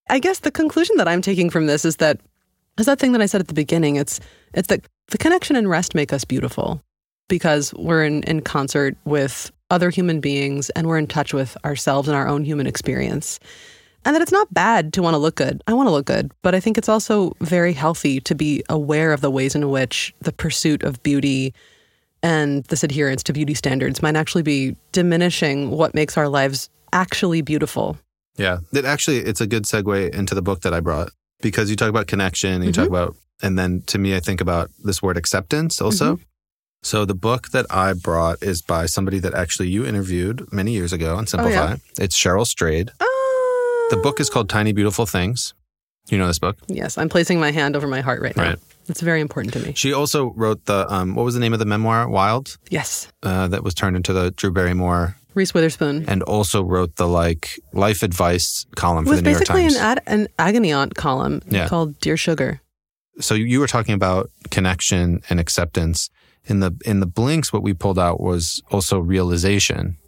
I 0.08 0.18
guess 0.18 0.40
the 0.40 0.50
conclusion 0.50 0.96
that 0.96 1.08
I'm 1.08 1.22
taking 1.22 1.50
from 1.50 1.66
this 1.66 1.84
is 1.84 1.96
that 1.96 2.20
is 2.78 2.86
that 2.86 2.98
thing 2.98 3.12
that 3.12 3.20
I 3.20 3.26
said 3.26 3.40
at 3.40 3.48
the 3.48 3.54
beginning. 3.54 3.96
It's 3.96 4.20
it's 4.54 4.68
that 4.68 4.84
the 5.08 5.18
connection 5.18 5.56
and 5.56 5.68
rest 5.68 5.94
make 5.94 6.12
us 6.12 6.24
beautiful 6.24 6.82
because 7.28 7.74
we're 7.74 8.04
in, 8.04 8.22
in 8.22 8.40
concert 8.40 8.96
with 9.04 9.50
other 9.70 9.90
human 9.90 10.20
beings 10.20 10.70
and 10.70 10.86
we're 10.86 10.98
in 10.98 11.06
touch 11.06 11.34
with 11.34 11.56
ourselves 11.64 12.08
and 12.08 12.16
our 12.16 12.26
own 12.26 12.44
human 12.44 12.66
experience. 12.66 13.38
And 14.04 14.14
that 14.14 14.22
it's 14.22 14.32
not 14.32 14.52
bad 14.54 14.92
to 14.94 15.02
want 15.02 15.14
to 15.14 15.18
look 15.18 15.34
good. 15.34 15.62
I 15.66 15.74
want 15.74 15.88
to 15.88 15.90
look 15.90 16.06
good, 16.06 16.32
but 16.42 16.54
I 16.54 16.60
think 16.60 16.78
it's 16.78 16.88
also 16.88 17.34
very 17.40 17.72
healthy 17.72 18.20
to 18.20 18.34
be 18.34 18.62
aware 18.68 19.12
of 19.12 19.20
the 19.20 19.30
ways 19.30 19.54
in 19.54 19.68
which 19.70 20.14
the 20.20 20.32
pursuit 20.32 20.82
of 20.82 21.02
beauty 21.02 21.52
and 22.22 22.64
this 22.64 22.82
adherence 22.82 23.22
to 23.24 23.32
beauty 23.32 23.54
standards 23.54 24.02
might 24.02 24.16
actually 24.16 24.42
be 24.42 24.76
diminishing 24.92 25.70
what 25.70 25.94
makes 25.94 26.16
our 26.16 26.28
lives 26.28 26.70
actually 26.92 27.42
beautiful. 27.42 27.98
Yeah. 28.36 28.58
It 28.72 28.84
actually, 28.84 29.18
it's 29.18 29.40
a 29.40 29.46
good 29.46 29.64
segue 29.64 30.14
into 30.14 30.34
the 30.34 30.42
book 30.42 30.62
that 30.62 30.72
I 30.72 30.80
brought 30.80 31.10
because 31.40 31.70
you 31.70 31.76
talk 31.76 31.90
about 31.90 32.06
connection 32.06 32.52
and 32.52 32.64
you 32.64 32.72
talk 32.72 32.86
mm-hmm. 32.86 32.94
about, 32.94 33.16
and 33.42 33.58
then 33.58 33.82
to 33.86 33.98
me, 33.98 34.16
I 34.16 34.20
think 34.20 34.40
about 34.40 34.70
this 34.82 35.02
word 35.02 35.16
acceptance 35.16 35.80
also. 35.80 36.14
Mm-hmm. 36.14 36.22
So 36.82 37.04
the 37.04 37.14
book 37.14 37.48
that 37.48 37.66
I 37.70 37.92
brought 37.92 38.42
is 38.42 38.62
by 38.62 38.86
somebody 38.86 39.18
that 39.18 39.34
actually 39.34 39.68
you 39.68 39.84
interviewed 39.84 40.52
many 40.52 40.72
years 40.72 40.92
ago 40.92 41.16
on 41.16 41.22
oh, 41.22 41.26
Simplify. 41.26 41.76
It's 41.98 42.16
Cheryl 42.16 42.46
Strayed. 42.46 42.90
Oh, 43.00 43.07
The 43.90 43.96
book 43.96 44.20
is 44.20 44.28
called 44.28 44.48
Tiny 44.48 44.72
Beautiful 44.72 45.06
Things. 45.06 45.54
You 46.10 46.18
know 46.18 46.26
this 46.26 46.38
book? 46.38 46.58
Yes, 46.68 46.98
I'm 46.98 47.08
placing 47.08 47.40
my 47.40 47.50
hand 47.50 47.76
over 47.76 47.86
my 47.86 48.00
heart 48.00 48.20
right 48.22 48.36
now. 48.36 48.42
Right. 48.50 48.58
It's 48.88 49.00
very 49.00 49.20
important 49.20 49.52
to 49.54 49.60
me. 49.60 49.72
She 49.74 49.92
also 49.92 50.32
wrote 50.36 50.64
the, 50.64 50.86
um, 50.92 51.14
what 51.14 51.24
was 51.24 51.34
the 51.34 51.40
name 51.40 51.52
of 51.52 51.58
the 51.58 51.66
memoir? 51.66 52.08
Wild, 52.08 52.56
Yes. 52.70 53.08
uh, 53.22 53.48
that 53.48 53.62
was 53.62 53.74
turned 53.74 53.96
into 53.96 54.12
the 54.12 54.30
Drew 54.32 54.50
Barrymore, 54.50 55.16
Reese 55.34 55.52
Witherspoon 55.54 56.04
and 56.08 56.22
also 56.24 56.62
wrote 56.64 56.96
the 56.96 57.06
like 57.06 57.60
life 57.72 58.02
advice 58.02 58.66
column 58.74 59.04
for 59.04 59.14
the 59.16 59.22
New 59.22 59.30
York 59.30 59.40
basically 59.42 59.62
Times. 59.62 59.76
an 59.76 59.82
ad, 59.82 60.02
an 60.06 60.28
agony 60.38 60.72
aunt 60.72 60.94
column 60.96 61.42
Yeah. 61.48 61.68
called 61.68 61.98
Dear 62.00 62.16
Sugar. 62.16 62.60
so 63.20 63.34
you 63.34 63.60
were 63.60 63.66
talking 63.68 63.94
about 63.94 64.30
connection 64.50 65.20
and 65.30 65.38
acceptance 65.38 66.10
In 66.46 66.60
the 66.60 66.72
in 66.86 67.00
the 67.00 67.06
blinks, 67.06 67.52
what 67.52 67.62
we 67.62 67.74
pulled 67.74 67.98
out 67.98 68.20
was 68.20 68.62
also 68.70 68.98
realization. 68.98 69.98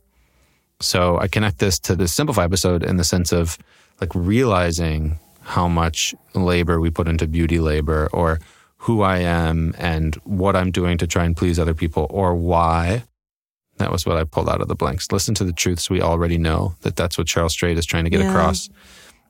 So 0.81 1.19
I 1.19 1.29
connect 1.29 1.59
this 1.59 1.79
to 1.81 1.95
the 1.95 2.09
simplify 2.09 2.45
episode 2.45 2.83
in 2.83 2.97
the 2.97 3.05
sense 3.05 3.33
of 3.33 3.59
like 4.01 4.15
realizing 4.15 5.19
how 5.43 5.69
much 5.69 6.15
labor 6.35 6.81
we 6.81 6.91
put 6.91 7.09
into 7.09 7.27
beauty 7.27 7.59
labor 7.61 8.09
or 8.13 8.41
who 8.79 9.03
I 9.03 9.19
am 9.19 9.75
and 9.79 10.15
what 10.25 10.57
I'm 10.57 10.71
doing 10.71 10.97
to 10.99 11.07
try 11.07 11.25
and 11.25 11.37
please 11.37 11.59
other 11.59 11.75
people 11.75 12.07
or 12.09 12.35
why. 12.35 13.05
That 13.77 13.93
was 13.93 14.07
what 14.07 14.17
I 14.17 14.25
pulled 14.25 14.49
out 14.49 14.61
of 14.61 14.69
the 14.69 14.75
blinks. 14.75 15.11
Listen 15.13 15.35
to 15.37 15.45
the 15.45 15.53
truths 15.53 15.91
we 15.91 16.01
already 16.01 16.39
know, 16.39 16.75
that 16.83 16.97
that's 16.97 17.19
what 17.19 17.27
Cheryl 17.27 17.51
Strayed 17.51 17.79
is 17.79 17.87
trying 17.87 18.05
to 18.05 18.11
get 18.11 18.21
Yeah. 18.21 18.29
across. 18.31 18.69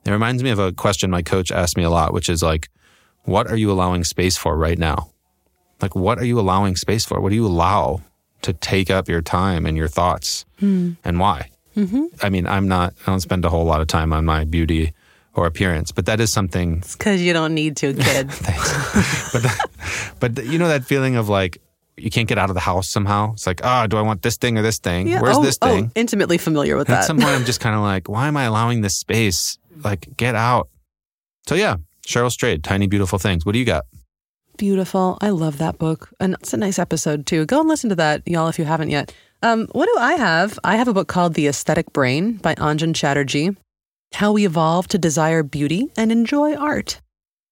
It 0.05 0.11
reminds 0.11 0.43
me 0.43 0.49
of 0.51 0.59
a 0.59 0.71
question 0.71 1.11
my 1.11 1.21
coach 1.21 1.51
asked 1.51 1.77
me 1.77 1.83
a 1.83 1.89
lot, 1.89 2.13
which 2.13 2.29
is 2.29 2.41
like, 2.41 2.69
what 3.23 3.47
are 3.47 3.55
you 3.55 3.69
allowing 3.71 4.03
space 4.03 4.37
for 4.37 4.57
right 4.57 4.79
now? 4.79 5.09
Like, 5.81 5.95
what 5.95 6.17
are 6.17 6.25
you 6.25 6.39
allowing 6.39 6.75
space 6.75 7.05
for? 7.05 7.19
What 7.19 7.29
do 7.29 7.35
you 7.35 7.45
allow 7.45 8.01
to 8.43 8.53
take 8.53 8.89
up 8.89 9.07
your 9.07 9.21
time 9.21 9.65
and 9.65 9.77
your 9.77 9.87
thoughts 9.87 10.45
and 10.59 11.19
why? 11.19 11.49
Mm-hmm. 11.75 12.05
I 12.21 12.29
mean, 12.29 12.45
I'm 12.47 12.67
not, 12.67 12.93
I 13.05 13.11
don't 13.11 13.21
spend 13.21 13.45
a 13.45 13.49
whole 13.49 13.65
lot 13.65 13.81
of 13.81 13.87
time 13.87 14.11
on 14.13 14.25
my 14.25 14.43
beauty 14.43 14.93
or 15.33 15.45
appearance, 15.47 15.91
but 15.91 16.05
that 16.07 16.19
is 16.19 16.31
something 16.31 16.79
It's 16.79 16.95
because 16.95 17.21
you 17.21 17.31
don't 17.33 17.53
need 17.53 17.77
to, 17.77 17.93
kid. 17.93 18.27
but 18.27 19.41
the, 19.41 19.69
but 20.19 20.45
you 20.45 20.59
know 20.59 20.67
that 20.67 20.83
feeling 20.83 21.15
of 21.15 21.29
like 21.29 21.61
you 21.97 22.09
can't 22.09 22.27
get 22.27 22.37
out 22.37 22.49
of 22.49 22.55
the 22.55 22.61
house 22.61 22.89
somehow. 22.89 23.33
It's 23.33 23.45
like, 23.45 23.61
oh, 23.63 23.87
do 23.87 23.97
I 23.97 24.01
want 24.01 24.21
this 24.21 24.37
thing 24.37 24.57
or 24.57 24.61
this 24.61 24.79
thing? 24.79 25.07
Yeah, 25.07 25.21
Where's 25.21 25.37
oh, 25.37 25.43
this 25.43 25.57
oh, 25.61 25.67
thing? 25.67 25.91
intimately 25.95 26.37
familiar 26.37 26.75
with 26.75 26.89
And 26.89 26.97
at 26.97 27.05
some 27.05 27.17
point, 27.17 27.29
I'm 27.29 27.45
just 27.45 27.59
kind 27.59 27.75
of 27.75 27.81
like, 27.81 28.09
why 28.09 28.27
am 28.27 28.37
I 28.37 28.43
allowing 28.43 28.81
this 28.81 28.97
space? 28.97 29.57
Like, 29.83 30.17
get 30.17 30.35
out. 30.35 30.69
So 31.47 31.55
yeah, 31.55 31.77
Cheryl 32.05 32.31
Strayed, 32.31 32.63
Tiny 32.63 32.87
Beautiful 32.87 33.19
Things. 33.19 33.45
What 33.45 33.53
do 33.53 33.59
you 33.59 33.65
got? 33.65 33.85
Beautiful. 34.61 35.17
I 35.21 35.31
love 35.31 35.57
that 35.57 35.79
book. 35.79 36.13
And 36.19 36.35
it's 36.39 36.53
a 36.53 36.57
nice 36.57 36.77
episode 36.77 37.25
too. 37.25 37.47
Go 37.47 37.61
and 37.61 37.67
listen 37.67 37.89
to 37.89 37.95
that, 37.95 38.21
y'all, 38.27 38.47
if 38.47 38.59
you 38.59 38.65
haven't 38.65 38.91
yet. 38.91 39.11
Um, 39.41 39.65
what 39.71 39.87
do 39.87 39.95
I 39.99 40.13
have? 40.13 40.59
I 40.63 40.75
have 40.75 40.87
a 40.87 40.93
book 40.93 41.07
called 41.07 41.33
The 41.33 41.47
Aesthetic 41.47 41.91
Brain 41.93 42.33
by 42.33 42.53
Anjan 42.53 42.93
Chatterjee. 42.93 43.57
How 44.13 44.31
we 44.31 44.45
evolve 44.45 44.87
to 44.89 44.99
desire 44.99 45.41
beauty 45.41 45.87
and 45.97 46.11
enjoy 46.11 46.53
art. 46.53 47.01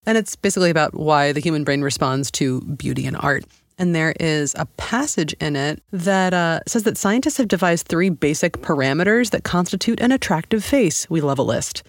And 0.05 0.19
it's 0.19 0.35
basically 0.35 0.69
about 0.69 0.93
why 0.93 1.31
the 1.31 1.39
human 1.39 1.63
brain 1.63 1.81
responds 1.81 2.29
to 2.33 2.61
beauty 2.61 3.07
and 3.07 3.17
art. 3.17 3.43
And 3.79 3.95
there 3.95 4.13
is 4.19 4.53
a 4.59 4.67
passage 4.77 5.33
in 5.41 5.55
it 5.55 5.81
that 5.91 6.35
uh, 6.35 6.59
says 6.67 6.83
that 6.83 6.95
scientists 6.95 7.37
have 7.37 7.47
devised 7.47 7.87
three 7.87 8.11
basic 8.11 8.61
parameters 8.61 9.31
that 9.31 9.43
constitute 9.43 9.99
an 9.99 10.11
attractive 10.11 10.63
face. 10.63 11.09
We 11.09 11.21
love 11.21 11.39
a 11.39 11.41
list 11.41 11.81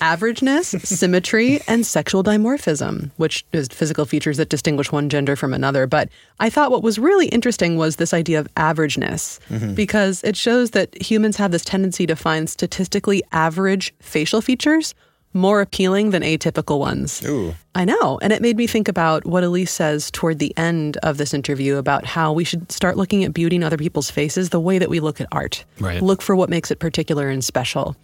averageness, 0.00 0.80
symmetry, 0.86 1.60
and 1.66 1.86
sexual 1.86 2.22
dimorphism, 2.22 3.10
which 3.16 3.44
is 3.52 3.68
physical 3.68 4.04
features 4.04 4.36
that 4.36 4.48
distinguish 4.48 4.92
one 4.92 5.08
gender 5.08 5.36
from 5.36 5.54
another. 5.54 5.86
But 5.86 6.08
I 6.40 6.50
thought 6.50 6.70
what 6.70 6.82
was 6.82 6.98
really 6.98 7.28
interesting 7.28 7.76
was 7.76 7.96
this 7.96 8.14
idea 8.14 8.40
of 8.40 8.52
averageness, 8.54 9.40
mm-hmm. 9.48 9.74
because 9.74 10.22
it 10.24 10.36
shows 10.36 10.72
that 10.72 11.00
humans 11.00 11.36
have 11.36 11.50
this 11.50 11.64
tendency 11.64 12.06
to 12.06 12.16
find 12.16 12.48
statistically 12.48 13.22
average 13.32 13.94
facial 14.00 14.40
features 14.40 14.94
more 15.36 15.60
appealing 15.60 16.10
than 16.10 16.22
atypical 16.22 16.78
ones. 16.78 17.22
Ooh. 17.24 17.54
I 17.74 17.84
know. 17.84 18.18
And 18.22 18.32
it 18.32 18.42
made 18.42 18.56
me 18.56 18.66
think 18.66 18.88
about 18.88 19.24
what 19.26 19.44
Elise 19.44 19.70
says 19.70 20.10
toward 20.10 20.38
the 20.38 20.56
end 20.56 20.96
of 20.98 21.18
this 21.18 21.34
interview 21.34 21.76
about 21.76 22.06
how 22.06 22.32
we 22.32 22.42
should 22.42 22.72
start 22.72 22.96
looking 22.96 23.22
at 23.22 23.34
beauty 23.34 23.56
in 23.56 23.62
other 23.62 23.76
people's 23.76 24.10
faces 24.10 24.48
the 24.48 24.60
way 24.60 24.78
that 24.78 24.88
we 24.88 24.98
look 24.98 25.20
at 25.20 25.28
art. 25.30 25.64
Right. 25.78 26.02
Look 26.02 26.22
for 26.22 26.34
what 26.34 26.48
makes 26.48 26.70
it 26.70 26.78
particular 26.78 27.28
and 27.28 27.44
special. 27.44 27.96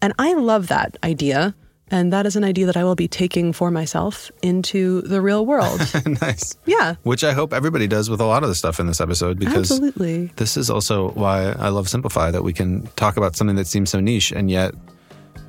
And 0.00 0.12
I 0.18 0.34
love 0.34 0.68
that 0.68 0.96
idea. 1.02 1.54
And 1.90 2.12
that 2.12 2.26
is 2.26 2.36
an 2.36 2.44
idea 2.44 2.66
that 2.66 2.76
I 2.76 2.84
will 2.84 2.94
be 2.94 3.08
taking 3.08 3.52
for 3.52 3.70
myself 3.70 4.30
into 4.42 5.00
the 5.02 5.22
real 5.22 5.46
world. 5.46 5.80
nice. 6.20 6.54
yeah, 6.66 6.96
Which 7.02 7.24
I 7.24 7.32
hope 7.32 7.54
everybody 7.54 7.86
does 7.86 8.10
with 8.10 8.20
a 8.20 8.26
lot 8.26 8.42
of 8.42 8.50
the 8.50 8.54
stuff 8.54 8.78
in 8.78 8.86
this 8.86 9.00
episode 9.00 9.38
because 9.38 9.70
absolutely. 9.70 10.26
this 10.36 10.56
is 10.56 10.68
also 10.68 11.10
why 11.12 11.52
I 11.52 11.70
love 11.70 11.88
Simplify 11.88 12.30
that 12.30 12.42
we 12.42 12.52
can 12.52 12.86
talk 12.96 13.16
about 13.16 13.36
something 13.36 13.56
that 13.56 13.66
seems 13.66 13.90
so 13.90 14.00
niche 14.00 14.32
and 14.32 14.50
yet 14.50 14.74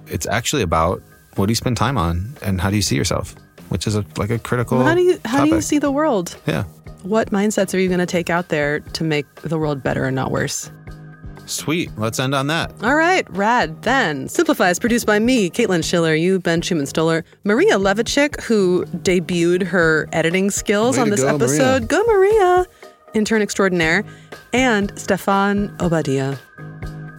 it's 0.07 0.25
actually 0.27 0.61
about 0.61 1.01
what 1.35 1.47
do 1.47 1.51
you 1.51 1.55
spend 1.55 1.77
time 1.77 1.97
on 1.97 2.35
and 2.41 2.59
how 2.61 2.69
do 2.69 2.75
you 2.75 2.81
see 2.81 2.95
yourself, 2.95 3.35
which 3.69 3.85
is 3.85 3.95
a, 3.95 4.05
like 4.17 4.29
a 4.29 4.39
critical. 4.39 4.81
How 4.81 4.95
do 4.95 5.01
you 5.01 5.19
how 5.25 5.43
do 5.43 5.49
you 5.49 5.61
see 5.61 5.79
the 5.79 5.91
world? 5.91 6.37
Yeah. 6.47 6.63
What 7.03 7.31
mindsets 7.31 7.73
are 7.73 7.79
you 7.79 7.87
going 7.87 7.99
to 7.99 8.05
take 8.05 8.29
out 8.29 8.49
there 8.49 8.81
to 8.81 9.03
make 9.03 9.25
the 9.41 9.57
world 9.57 9.81
better 9.81 10.03
and 10.05 10.15
not 10.15 10.31
worse? 10.31 10.69
Sweet. 11.49 11.89
Let's 11.97 12.19
end 12.19 12.35
on 12.35 12.47
that. 12.47 12.71
All 12.83 12.95
right, 12.95 13.29
rad. 13.31 13.81
Then 13.81 14.27
Simplify 14.29 14.69
is 14.69 14.79
produced 14.79 15.05
by 15.05 15.19
me, 15.19 15.49
Caitlin 15.49 15.83
Schiller, 15.83 16.13
you, 16.13 16.39
Ben 16.39 16.61
Schuman-Stoler, 16.61 17.23
Maria 17.43 17.77
Levichik, 17.77 18.41
who 18.41 18.85
debuted 18.97 19.63
her 19.63 20.07
editing 20.13 20.51
skills 20.51 20.95
Way 20.97 21.03
on 21.03 21.09
this 21.09 21.21
go, 21.21 21.35
episode. 21.35 21.87
Go, 21.87 22.03
Maria! 22.03 22.65
Intern 23.13 23.41
extraordinaire, 23.41 24.05
and 24.53 24.97
Stefan 24.97 25.69
Obadia. 25.77 26.37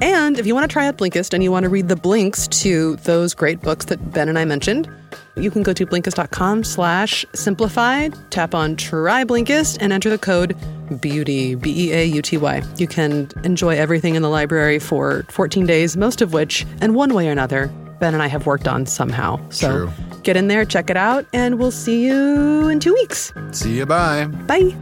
And 0.01 0.39
if 0.39 0.47
you 0.47 0.55
want 0.55 0.69
to 0.69 0.73
try 0.73 0.87
out 0.87 0.97
Blinkist 0.97 1.35
and 1.35 1.43
you 1.43 1.53
want 1.53 1.65
to 1.65 1.69
read 1.69 1.89
the 1.89 1.97
blinks 1.97 2.49
to 2.49 2.97
those 2.97 3.35
great 3.35 3.61
books 3.61 3.87
that 3.87 4.13
Ben 4.13 4.29
and 4.29 4.39
I 4.39 4.45
mentioned, 4.45 4.89
you 5.37 5.51
can 5.51 5.63
go 5.63 5.73
to 5.73 5.87
blinkist.com 5.87 6.65
slash 6.65 7.25
simplified, 7.35 8.15
tap 8.31 8.55
on 8.55 8.77
try 8.77 9.25
Blinkist, 9.25 9.79
and 9.81 9.93
enter 9.93 10.11
the 10.11 10.19
code 10.19 10.57
BEAUTY, 11.01 11.55
B-E-A-U-T-Y. 11.55 12.63
You 12.79 12.87
can 12.87 13.29
enjoy 13.45 13.77
everything 13.77 14.17
in 14.17 14.23
the 14.23 14.29
library 14.29 14.79
for 14.79 15.25
14 15.29 15.67
days, 15.67 15.97
most 15.97 16.21
of 16.21 16.33
which, 16.33 16.67
in 16.83 16.95
one 16.95 17.15
way 17.15 17.29
or 17.29 17.33
another, 17.33 17.69
Ben 18.01 18.15
and 18.15 18.23
I 18.23 18.27
have 18.27 18.47
worked 18.47 18.67
on 18.67 18.87
somehow. 18.87 19.39
So 19.51 19.71
True. 19.71 19.93
get 20.23 20.37
in 20.37 20.49
there, 20.49 20.65
check 20.65 20.91
it 20.91 20.97
out, 20.97 21.27
and 21.33 21.59
we'll 21.59 21.71
see 21.71 22.05
you 22.05 22.69
in 22.69 22.81
two 22.81 22.95
weeks. 22.95 23.33
See 23.53 23.77
you. 23.77 23.87
Bye. 23.87 24.27
Bye. 24.27 24.75